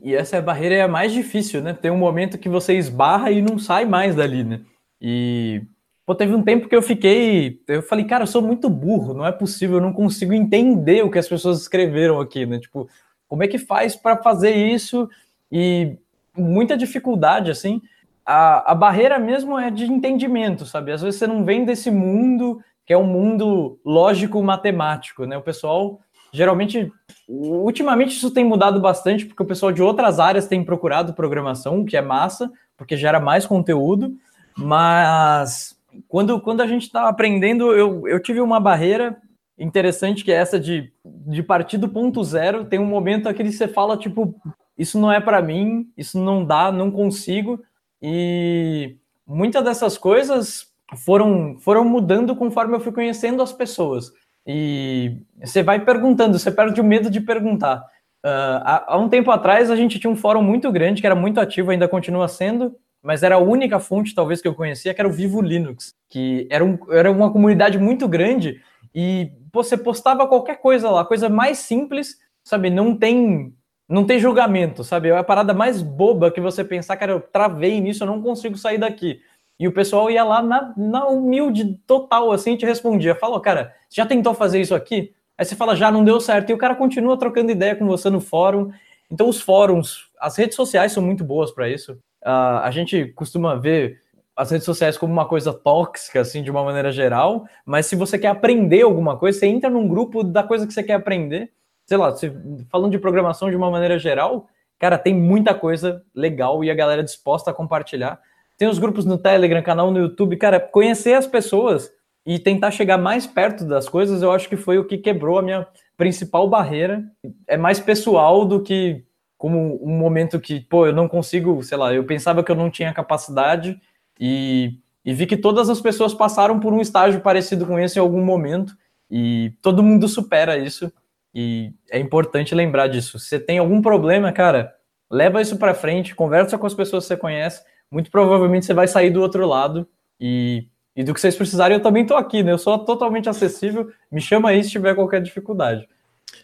[0.03, 1.73] E essa barreira é a mais difícil, né?
[1.73, 4.61] Tem um momento que você esbarra e não sai mais dali, né?
[4.99, 5.61] E
[6.03, 9.25] pô, teve um tempo que eu fiquei, eu falei, cara, eu sou muito burro, não
[9.25, 12.59] é possível, eu não consigo entender o que as pessoas escreveram aqui, né?
[12.59, 12.89] Tipo,
[13.27, 15.07] como é que faz para fazer isso?
[15.51, 15.95] E
[16.35, 17.79] muita dificuldade, assim
[18.27, 20.91] a, a barreira mesmo é de entendimento, sabe?
[20.91, 25.37] Às vezes você não vem desse mundo que é um mundo lógico-matemático, né?
[25.37, 25.99] O pessoal
[26.31, 26.91] geralmente,
[27.27, 31.97] ultimamente isso tem mudado bastante, porque o pessoal de outras áreas tem procurado programação, que
[31.97, 34.13] é massa, porque gera mais conteúdo,
[34.57, 35.75] mas
[36.07, 39.17] quando, quando a gente está aprendendo, eu, eu tive uma barreira
[39.57, 43.51] interessante, que é essa de, de partir do ponto zero, tem um momento aqui que
[43.51, 44.35] você fala, tipo,
[44.77, 47.59] isso não é para mim, isso não dá, não consigo,
[48.01, 50.67] e muitas dessas coisas
[51.05, 54.11] foram, foram mudando conforme eu fui conhecendo as pessoas.
[54.45, 57.79] E você vai perguntando, você perde o medo de perguntar.
[58.25, 61.15] Uh, há, há, um tempo atrás, a gente tinha um fórum muito grande, que era
[61.15, 65.01] muito ativo, ainda continua sendo, mas era a única fonte, talvez, que eu conhecia, que
[65.01, 68.61] era o Vivo Linux, que era, um, era uma comunidade muito grande
[68.93, 72.69] e você postava qualquer coisa lá, coisa mais simples, sabe?
[72.69, 73.53] Não tem
[73.87, 75.09] não tem julgamento, sabe?
[75.09, 78.57] É a parada mais boba que você pensar, cara, eu travei nisso, eu não consigo
[78.57, 79.21] sair daqui.
[79.59, 83.15] E o pessoal ia lá na, na humilde total, assim, te respondia.
[83.15, 85.13] Falou, cara, já tentou fazer isso aqui?
[85.37, 86.49] Aí você fala, já não deu certo.
[86.49, 88.71] E o cara continua trocando ideia com você no fórum.
[89.09, 91.93] Então, os fóruns, as redes sociais são muito boas para isso.
[92.23, 94.01] Uh, a gente costuma ver
[94.35, 97.47] as redes sociais como uma coisa tóxica, assim, de uma maneira geral.
[97.65, 100.83] Mas se você quer aprender alguma coisa, você entra num grupo da coisa que você
[100.83, 101.51] quer aprender
[101.87, 102.31] sei lá, se,
[102.69, 107.03] falando de programação de uma maneira geral, cara, tem muita coisa legal e a galera
[107.03, 108.19] disposta a compartilhar.
[108.57, 111.91] Tem os grupos no Telegram, canal no YouTube, cara, conhecer as pessoas
[112.25, 115.41] e tentar chegar mais perto das coisas, eu acho que foi o que quebrou a
[115.41, 115.65] minha
[115.95, 117.05] principal barreira.
[117.47, 119.05] É mais pessoal do que
[119.37, 122.69] como um momento que, pô, eu não consigo, sei lá, eu pensava que eu não
[122.69, 123.79] tinha capacidade
[124.19, 128.01] e, e vi que todas as pessoas passaram por um estágio parecido com esse em
[128.01, 128.75] algum momento
[129.09, 130.91] e todo mundo supera isso.
[131.33, 133.19] E é importante lembrar disso.
[133.19, 134.73] Se você tem algum problema, cara,
[135.09, 137.61] leva isso para frente, conversa com as pessoas que você conhece.
[137.91, 139.87] Muito provavelmente você vai sair do outro lado.
[140.19, 142.51] E, e do que vocês precisarem, eu também estou aqui, né?
[142.51, 143.89] Eu sou totalmente acessível.
[144.11, 145.87] Me chama aí se tiver qualquer dificuldade.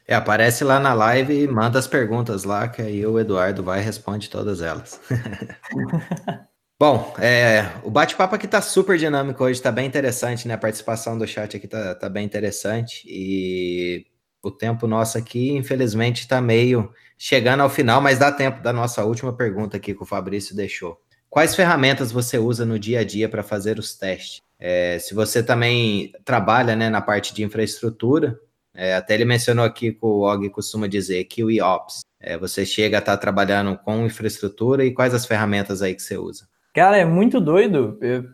[0.08, 3.80] É, aparece lá na live e manda as perguntas lá, que aí o Eduardo vai
[3.80, 5.00] e responde todas elas.
[6.80, 10.56] Bom, é, o bate-papo aqui tá super dinâmico hoje, tá bem interessante, né?
[10.56, 13.04] A participação do chat aqui tá, tá bem interessante.
[13.08, 14.06] E
[14.44, 19.04] o tempo nosso aqui, infelizmente, está meio chegando ao final, mas dá tempo da nossa
[19.06, 21.02] última pergunta aqui que o Fabrício deixou.
[21.30, 24.42] Quais ferramentas você usa no dia a dia para fazer os testes?
[24.60, 28.38] É, se você também trabalha né, na parte de infraestrutura,
[28.74, 32.02] é, até ele mencionou aqui que o Og costuma dizer que o Ops.
[32.20, 36.02] É, você chega a estar tá trabalhando com infraestrutura e quais as ferramentas aí que
[36.02, 36.48] você usa?
[36.74, 38.00] Cara, é muito doido.
[38.02, 38.26] Eu,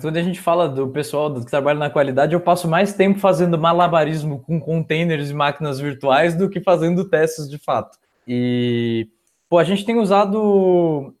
[0.00, 3.56] quando a gente fala do pessoal que trabalha na qualidade, eu passo mais tempo fazendo
[3.56, 7.96] malabarismo com containers e máquinas virtuais do que fazendo testes de fato.
[8.26, 9.08] E,
[9.48, 11.14] pô, a gente tem usado.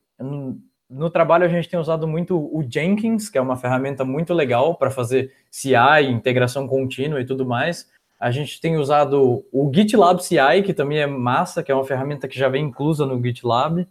[0.88, 4.76] No trabalho, a gente tem usado muito o Jenkins, que é uma ferramenta muito legal
[4.76, 7.88] para fazer CI, integração contínua e tudo mais.
[8.18, 12.26] A gente tem usado o GitLab CI, que também é massa, que é uma ferramenta
[12.26, 13.82] que já vem inclusa no GitLab.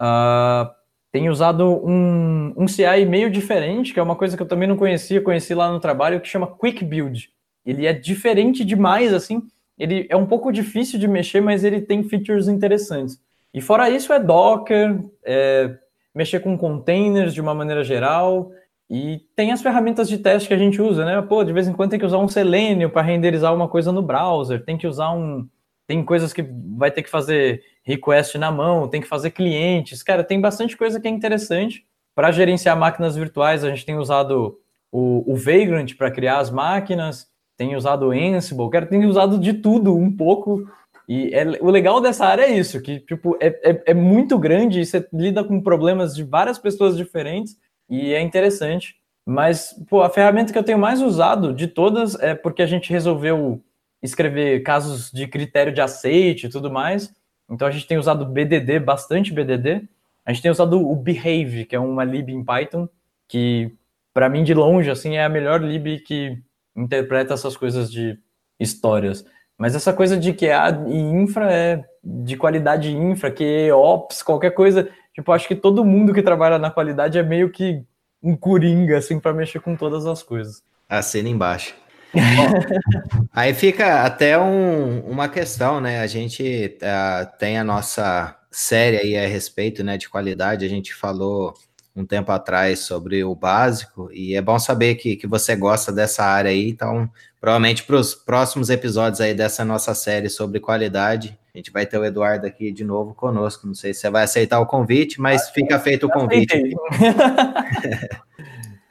[0.00, 0.83] Uh,
[1.14, 4.76] tem usado um, um CI meio diferente, que é uma coisa que eu também não
[4.76, 7.30] conhecia, conheci lá no trabalho, que chama Quick Build.
[7.64, 9.40] Ele é diferente demais, assim,
[9.78, 13.20] ele é um pouco difícil de mexer, mas ele tem features interessantes.
[13.54, 15.76] E fora isso é Docker, é
[16.12, 18.50] mexer com containers de uma maneira geral,
[18.90, 21.22] e tem as ferramentas de teste que a gente usa, né?
[21.22, 24.02] Pô, de vez em quando tem que usar um Selenium para renderizar uma coisa no
[24.02, 25.46] browser, tem que usar um.
[25.86, 26.42] Tem coisas que
[26.76, 30.02] vai ter que fazer request na mão, tem que fazer clientes.
[30.02, 31.84] Cara, tem bastante coisa que é interessante.
[32.14, 34.58] Para gerenciar máquinas virtuais, a gente tem usado
[34.90, 37.26] o, o Vagrant para criar as máquinas,
[37.56, 40.66] tem usado o Ansible, cara, tem usado de tudo um pouco.
[41.08, 44.80] E é, o legal dessa área é isso, que tipo, é, é, é muito grande
[44.80, 47.56] e você lida com problemas de várias pessoas diferentes
[47.90, 48.96] e é interessante.
[49.26, 52.90] Mas, pô, a ferramenta que eu tenho mais usado de todas é porque a gente
[52.90, 53.62] resolveu
[54.04, 57.10] escrever casos de critério de aceite e tudo mais.
[57.50, 59.88] Então a gente tem usado BDD, bastante BDD.
[60.24, 62.86] A gente tem usado o Behave, que é uma lib em Python,
[63.26, 63.74] que
[64.12, 66.38] para mim de longe assim é a melhor lib que
[66.76, 68.18] interpreta essas coisas de
[68.60, 69.24] histórias.
[69.56, 74.90] Mas essa coisa de QA e infra é de qualidade infra, que ops, qualquer coisa,
[75.14, 77.82] tipo, acho que todo mundo que trabalha na qualidade é meio que
[78.22, 80.62] um coringa assim para mexer com todas as coisas.
[80.88, 81.74] Assina embaixo.
[83.32, 86.00] aí fica até um, uma questão, né?
[86.00, 90.64] A gente uh, tem a nossa série aí a respeito, né, de qualidade.
[90.64, 91.54] A gente falou
[91.96, 96.24] um tempo atrás sobre o básico, e é bom saber que, que você gosta dessa
[96.24, 97.08] área aí, então
[97.40, 101.96] provavelmente para os próximos episódios aí dessa nossa série sobre qualidade, a gente vai ter
[101.96, 105.50] o Eduardo aqui de novo conosco, não sei se você vai aceitar o convite, mas
[105.50, 106.74] fica feito o convite.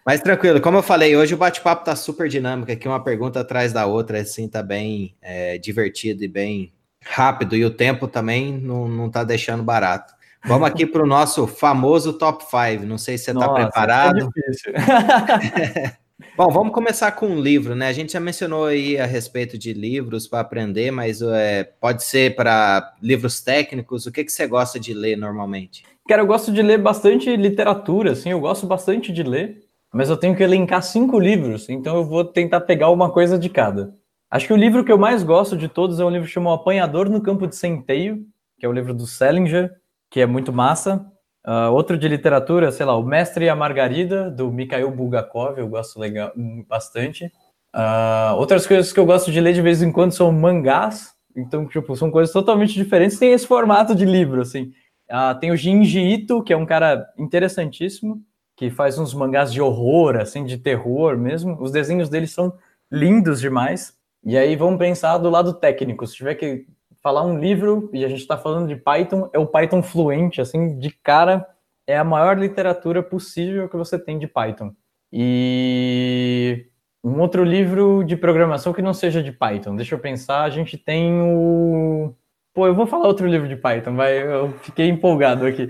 [0.06, 3.72] mas tranquilo, como eu falei, hoje o bate-papo tá super dinâmico aqui, uma pergunta atrás
[3.72, 8.88] da outra, assim, tá bem é, divertido e bem rápido, e o tempo também não,
[8.88, 10.14] não tá deixando barato.
[10.46, 12.86] Vamos aqui para o nosso famoso top 5.
[12.86, 14.30] Não sei se você está é preparado.
[14.76, 15.94] É.
[16.36, 17.88] Bom, vamos começar com um livro, né?
[17.88, 22.36] A gente já mencionou aí a respeito de livros para aprender, mas é, pode ser
[22.36, 24.06] para livros técnicos.
[24.06, 25.84] O que, que você gosta de ler normalmente?
[26.08, 29.63] Cara, eu gosto de ler bastante literatura, assim, eu gosto bastante de ler,
[29.94, 33.50] mas eu tenho que elencar cinco livros, então eu vou tentar pegar uma coisa de
[33.50, 33.94] cada.
[34.30, 37.08] Acho que o livro que eu mais gosto de todos é um livro chamado Apanhador
[37.08, 38.26] no Campo de Centeio,
[38.60, 39.72] que é o livro do Selinger
[40.14, 41.04] que é muito massa.
[41.46, 45.68] Uh, outro de literatura, sei lá, O Mestre e a Margarida, do Mikhail Bulgakov, eu
[45.68, 46.32] gosto legal,
[46.70, 47.26] bastante.
[47.76, 51.68] Uh, outras coisas que eu gosto de ler de vez em quando são mangás, então,
[51.68, 54.72] tipo, são coisas totalmente diferentes, tem esse formato de livro, assim.
[55.10, 58.22] Uh, tem o Jinji Ito, que é um cara interessantíssimo,
[58.64, 61.58] que faz uns mangás de horror, assim, de terror mesmo.
[61.62, 62.54] Os desenhos dele são
[62.90, 63.98] lindos demais.
[64.24, 66.08] E aí vamos pensar do lado técnico.
[66.08, 66.66] Se tiver que
[67.02, 70.80] falar um livro, e a gente está falando de Python, é o Python fluente, assim,
[70.80, 71.46] de cara,
[71.86, 74.72] é a maior literatura possível que você tem de Python.
[75.12, 76.68] E
[77.04, 80.78] um outro livro de programação que não seja de Python, deixa eu pensar, a gente
[80.78, 82.16] tem o.
[82.54, 85.64] Pô, eu vou falar outro livro de Python, vai, eu fiquei empolgado aqui.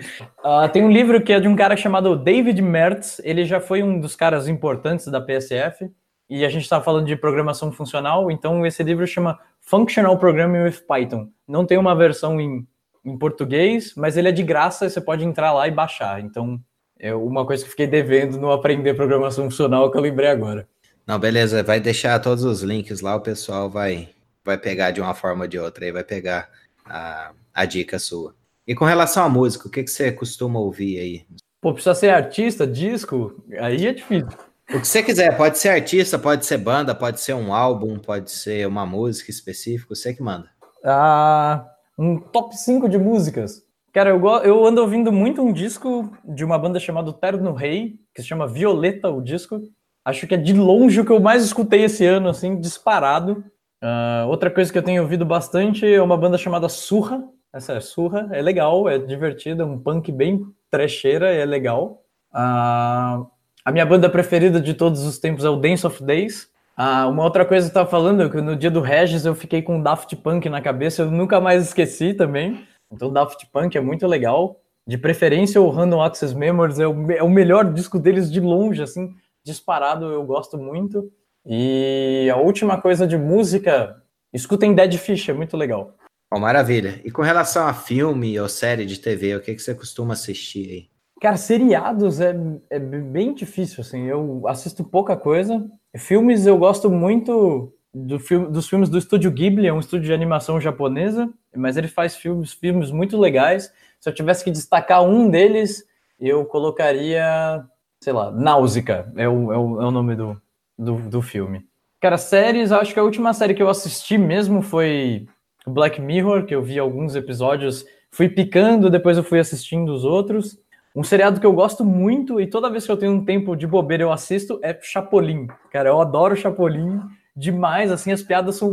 [0.44, 3.82] Uh, tem um livro que é de um cara chamado David Mertz, ele já foi
[3.82, 5.90] um dos caras importantes da PSF,
[6.30, 10.82] e a gente está falando de programação funcional, então esse livro chama Functional Programming with
[10.86, 11.30] Python.
[11.48, 12.68] Não tem uma versão em,
[13.06, 16.20] em português, mas ele é de graça, você pode entrar lá e baixar.
[16.20, 16.60] Então,
[17.00, 20.68] é uma coisa que fiquei devendo no aprender programação funcional que eu lembrei agora.
[21.08, 24.10] Não, beleza, vai deixar todos os links lá, o pessoal vai,
[24.44, 26.50] vai pegar de uma forma ou de outra, aí vai pegar
[26.86, 28.36] a, a dica sua.
[28.68, 31.26] E com relação à música, o que, que você costuma ouvir aí?
[31.62, 34.28] Pô, precisa ser artista, disco, aí é difícil.
[34.70, 38.32] O que você quiser, pode ser artista, pode ser banda, pode ser um álbum, pode
[38.32, 40.50] ser uma música específica, você que manda.
[40.84, 41.66] Ah,
[41.98, 43.62] um top 5 de músicas.
[43.94, 48.22] Cara, eu, eu ando ouvindo muito um disco de uma banda chamada Terno Rei, que
[48.22, 49.62] se chama Violeta, o disco.
[50.04, 53.44] Acho que é de longe o que eu mais escutei esse ano, assim, disparado.
[53.84, 57.22] Uh, outra coisa que eu tenho ouvido bastante é uma banda chamada Surra.
[57.52, 62.02] Essa é Surra, é legal, é divertida, é um punk bem trecheira, é legal.
[62.34, 63.28] Uh,
[63.66, 66.50] a minha banda preferida de todos os tempos é o Dance of Days.
[66.78, 69.36] Ah, uma outra coisa que eu tava falando é que no dia do Regis eu
[69.36, 72.66] fiquei com Daft Punk na cabeça, eu nunca mais esqueci também.
[72.90, 74.62] Então Daft Punk é muito legal.
[74.88, 78.82] De preferência o Random Access Memories é o, é o melhor disco deles de longe,
[78.82, 79.14] assim,
[79.46, 81.12] disparado, eu gosto muito.
[81.46, 84.02] E a última coisa de música,
[84.34, 85.96] escutem Dead Fish, é muito legal.
[86.34, 87.00] Oh, maravilha.
[87.04, 90.70] E com relação a filme ou série de TV, o que, que você costuma assistir
[90.70, 90.90] aí?
[91.22, 92.36] Cara, seriados é,
[92.70, 94.06] é bem difícil, assim.
[94.06, 95.66] Eu assisto pouca coisa.
[95.96, 100.14] Filmes eu gosto muito do filme, dos filmes do Estúdio Ghibli, é um estúdio de
[100.14, 103.72] animação japonesa, mas ele faz filmes, filmes muito legais.
[104.00, 105.86] Se eu tivesse que destacar um deles,
[106.20, 107.64] eu colocaria,
[108.02, 110.42] sei lá, Náusea, é o, é o, é o nome do,
[110.78, 111.66] do, do filme.
[112.02, 115.26] Cara, séries, acho que a última série que eu assisti mesmo foi
[115.66, 120.58] Black Mirror, que eu vi alguns episódios, fui picando, depois eu fui assistindo os outros.
[120.96, 123.66] Um seriado que eu gosto muito e toda vez que eu tenho um tempo de
[123.66, 125.48] bobeira eu assisto é Chapolin.
[125.72, 127.00] Cara, eu adoro Chapolin
[127.36, 128.72] demais, assim, as piadas são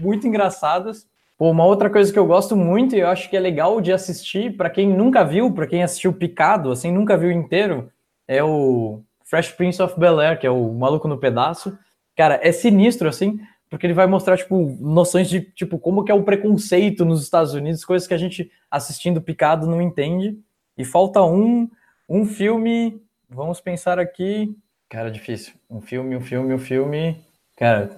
[0.00, 1.06] muito engraçadas.
[1.36, 3.92] Pô, uma outra coisa que eu gosto muito e eu acho que é legal de
[3.92, 7.90] assistir, para quem nunca viu, para quem assistiu picado, assim, nunca viu inteiro,
[8.26, 11.78] é o Fresh Prince of Bel-Air, que é o Maluco no Pedaço.
[12.16, 16.14] Cara, é sinistro, assim, porque ele vai mostrar, tipo, noções de, tipo, como que é
[16.14, 20.38] o preconceito nos Estados Unidos, coisas que a gente assistindo picado não entende.
[20.76, 21.68] E falta um,
[22.08, 23.02] um filme.
[23.28, 24.56] Vamos pensar aqui.
[24.88, 25.52] Cara, difícil.
[25.68, 27.22] Um filme, um filme, um filme.
[27.54, 27.90] Cara,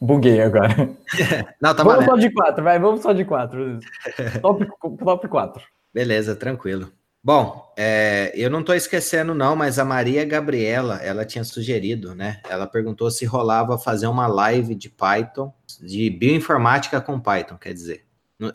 [0.00, 0.68] buguei agora.
[1.60, 2.10] Não, tá vamos valendo.
[2.10, 3.80] só de quatro, vai, vamos só de quatro.
[4.42, 4.66] top,
[4.98, 5.64] top quatro.
[5.92, 6.92] Beleza, tranquilo.
[7.26, 12.40] Bom, é, eu não estou esquecendo não, mas a Maria Gabriela, ela tinha sugerido, né?
[12.48, 15.52] Ela perguntou se rolava fazer uma live de Python,
[15.82, 18.04] de bioinformática com Python, quer dizer.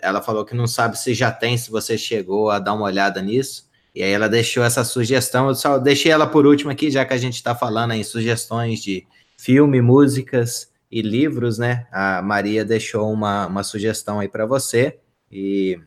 [0.01, 3.21] Ela falou que não sabe se já tem, se você chegou a dar uma olhada
[3.21, 3.69] nisso.
[3.93, 7.13] E aí ela deixou essa sugestão, eu só deixei ela por último aqui, já que
[7.13, 9.05] a gente está falando em sugestões de
[9.37, 11.87] filme, músicas e livros, né?
[11.91, 14.97] A Maria deixou uma, uma sugestão aí para você.
[15.29, 15.77] E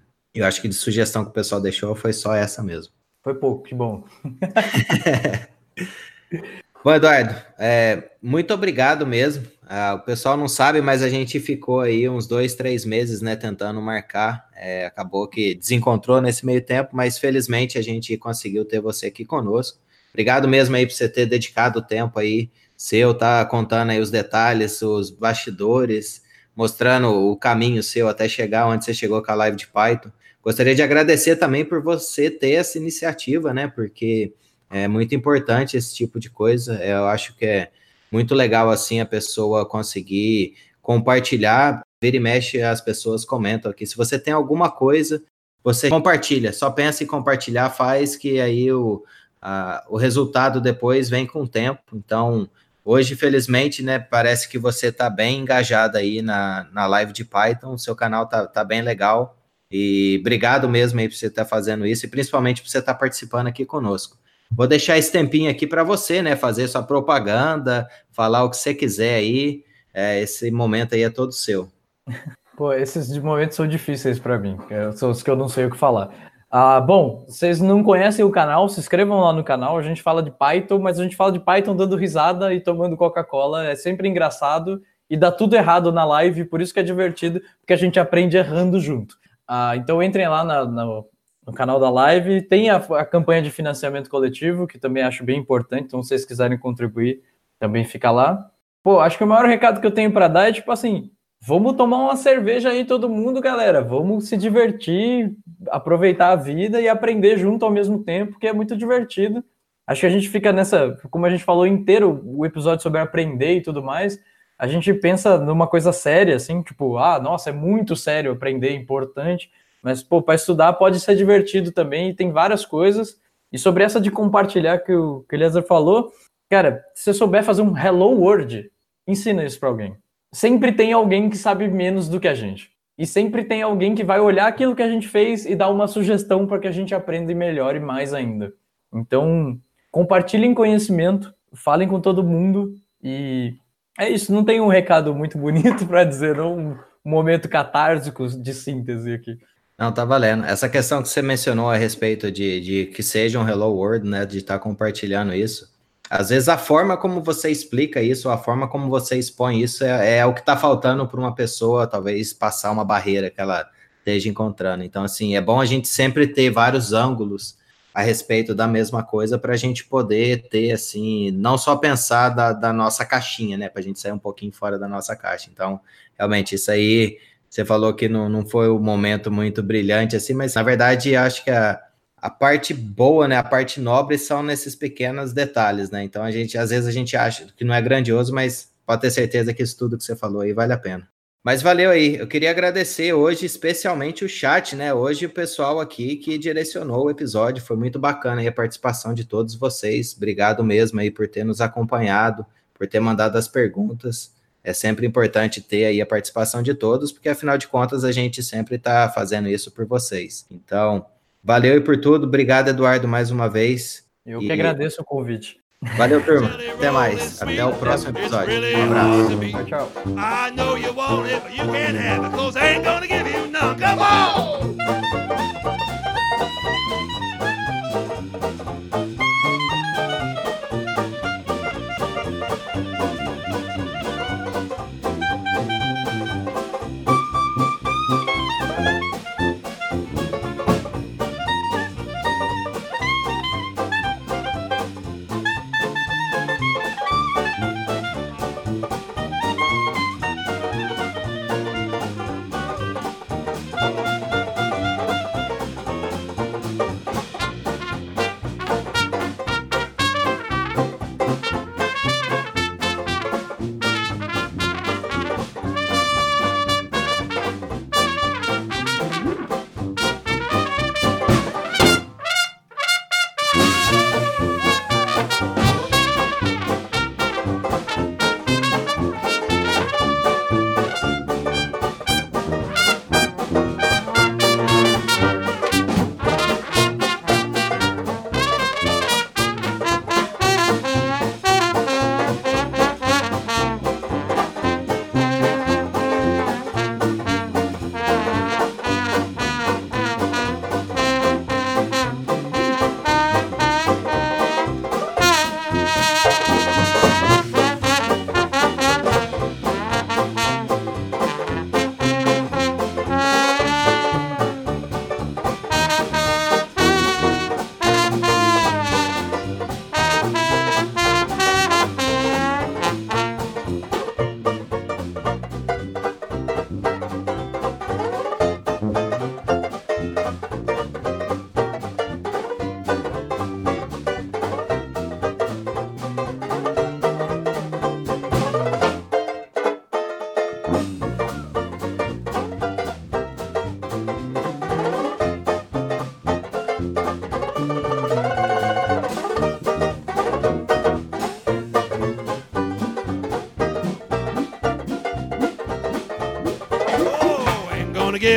[0.41, 2.93] eu acho que de sugestão que o pessoal deixou foi só essa mesmo.
[3.23, 4.05] Foi pouco, que bom.
[6.85, 9.47] bom, Eduardo, é, muito obrigado mesmo.
[9.67, 13.35] Ah, o pessoal não sabe, mas a gente ficou aí uns dois, três meses, né,
[13.35, 14.47] tentando marcar.
[14.55, 19.25] É, acabou que desencontrou nesse meio tempo, mas felizmente a gente conseguiu ter você aqui
[19.25, 19.79] conosco.
[20.11, 24.11] Obrigado mesmo aí por você ter dedicado o tempo aí seu, tá contando aí os
[24.11, 26.23] detalhes, os bastidores,
[26.55, 30.11] mostrando o caminho seu até chegar onde você chegou com a live de Python.
[30.45, 33.67] Gostaria de agradecer também por você ter essa iniciativa, né?
[33.67, 34.35] Porque
[34.69, 36.75] é muito importante esse tipo de coisa.
[36.85, 37.71] Eu acho que é
[38.13, 41.83] muito legal assim a pessoa conseguir compartilhar.
[42.03, 43.87] Vira e mexe, as pessoas comentam aqui.
[43.87, 45.23] Se você tem alguma coisa,
[45.63, 46.53] você compartilha.
[46.53, 49.03] Só pensa em compartilhar, faz que aí o,
[49.41, 51.81] a, o resultado depois vem com o tempo.
[51.95, 52.51] Então,
[52.87, 57.73] Hoje, felizmente, né, parece que você está bem engajado aí na, na live de Python,
[57.73, 59.39] o seu canal tá, tá bem legal.
[59.77, 62.95] E obrigado mesmo aí por você estar tá fazendo isso e principalmente por você estar
[62.95, 64.17] tá participando aqui conosco.
[64.49, 68.73] Vou deixar esse tempinho aqui para você, né, fazer sua propaganda, falar o que você
[68.73, 69.65] quiser aí.
[69.93, 71.69] É, esse momento aí é todo seu.
[72.57, 74.57] Pô, esses momentos são difíceis para mim,
[74.95, 76.09] são os que eu não sei o que falar.
[76.49, 79.77] Ah, bom, vocês não conhecem o canal, se inscrevam lá no canal.
[79.77, 82.97] A gente fala de Python, mas a gente fala de Python dando risada e tomando
[82.97, 83.67] Coca-Cola.
[83.67, 87.73] É sempre engraçado e dá tudo errado na live, por isso que é divertido, porque
[87.73, 89.17] a gente aprende errando junto.
[89.47, 92.43] Ah, então entrem lá na, na, no canal da live.
[92.43, 95.85] Tem a, a, campanha de financiamento coletivo, que também acho bem importante.
[95.85, 97.23] Então, se vocês quiserem contribuir,
[97.59, 98.51] também fica lá.
[98.83, 101.75] Pô, acho que o maior recado que eu tenho para dar é tipo assim: vamos
[101.75, 103.83] tomar uma cerveja aí, todo mundo, galera.
[103.83, 105.35] Vamos se divertir,
[105.69, 109.45] aproveitar a vida e aprender junto ao mesmo tempo, que é muito divertido.
[109.87, 113.57] Acho que a gente fica nessa, como a gente falou inteiro, o episódio sobre aprender
[113.57, 114.19] e tudo mais.
[114.59, 118.75] A gente pensa numa coisa séria, assim, tipo, ah, nossa, é muito sério aprender, é
[118.75, 119.51] importante.
[119.83, 123.21] Mas, pô, para estudar pode ser divertido também, e tem várias coisas.
[123.53, 126.11] E sobre essa de compartilhar que o, que falou,
[126.49, 128.71] cara, se você souber fazer um Hello World,
[129.07, 129.97] ensina isso para alguém.
[130.33, 132.73] Sempre tem alguém que sabe menos do que a gente.
[132.97, 135.89] E sempre tem alguém que vai olhar aquilo que a gente fez e dar uma
[135.89, 138.53] sugestão para que a gente aprenda e melhore mais ainda.
[138.93, 139.59] Então,
[139.91, 143.55] compartilhem conhecimento, falem com todo mundo e
[143.99, 144.33] é isso.
[144.33, 149.39] Não tem um recado muito bonito para dizer, não um momento catártico de síntese aqui.
[149.77, 150.45] Não, tá valendo.
[150.45, 154.25] Essa questão que você mencionou a respeito de, de que seja um Hello World, né,
[154.25, 155.69] de estar tá compartilhando isso,
[156.09, 160.19] às vezes a forma como você explica isso, a forma como você expõe isso é,
[160.19, 163.69] é o que está faltando para uma pessoa, talvez, passar uma barreira que ela
[163.99, 164.85] esteja encontrando.
[164.85, 167.57] Então, assim, é bom a gente sempre ter vários ângulos
[167.95, 172.53] a respeito da mesma coisa para a gente poder ter, assim, não só pensar da,
[172.53, 175.49] da nossa caixinha, né, para a gente sair um pouquinho fora da nossa caixa.
[175.53, 175.81] Então,
[176.19, 177.19] realmente, isso aí
[177.49, 181.45] você falou que não, não foi um momento muito brilhante, assim, mas na verdade acho
[181.45, 181.81] que a,
[182.17, 186.03] a parte boa, né, a parte nobre são nesses pequenos detalhes, né?
[186.03, 189.11] Então a gente, às vezes a gente acha que não é grandioso, mas pode ter
[189.13, 191.09] certeza que isso tudo que você falou aí vale a pena.
[191.45, 192.17] Mas valeu aí.
[192.17, 194.95] Eu queria agradecer hoje, especialmente o chat, né?
[194.95, 197.63] Hoje o pessoal aqui que direcionou o episódio.
[197.63, 200.15] Foi muito bacana aí a participação de todos vocês.
[200.17, 204.33] Obrigado mesmo aí por ter nos acompanhado, por ter mandado as perguntas
[204.65, 208.43] é sempre importante ter aí a participação de todos, porque afinal de contas a gente
[208.43, 210.47] sempre está fazendo isso por vocês.
[210.51, 211.05] Então,
[211.43, 212.27] valeu e por tudo.
[212.27, 214.07] Obrigado, Eduardo, mais uma vez.
[214.25, 214.47] Eu e...
[214.47, 215.61] que agradeço o convite.
[215.97, 216.51] Valeu, turma.
[216.75, 217.43] Até mais.
[217.43, 218.79] Até o próximo episódio.
[218.79, 219.39] Um abraço.
[219.67, 219.93] Tchau, tchau.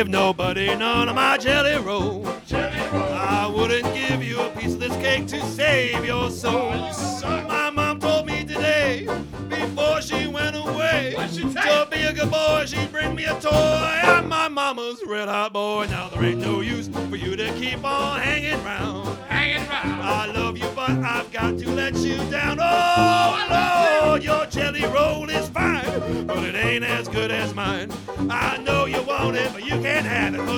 [0.08, 2.26] Give nobody none of my jelly roll.
[2.52, 6.72] I wouldn't give you a piece of this cake to save your soul.
[6.72, 9.06] Oh, my mom told me today,
[9.48, 13.50] before she went away, to be a good boy, she'd bring me a toy.
[13.50, 15.86] I'm my mama's red hot boy.
[15.90, 19.18] Now there ain't no use for you to keep on hanging round.
[19.28, 20.02] Hanging round.
[20.02, 22.58] I love you, but I've got to let you down.
[22.60, 27.90] Oh, Lord, your jelly roll is fine, but it ain't as good as mine.
[28.30, 28.67] I know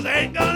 [0.07, 0.50] I ain't gonna give you none.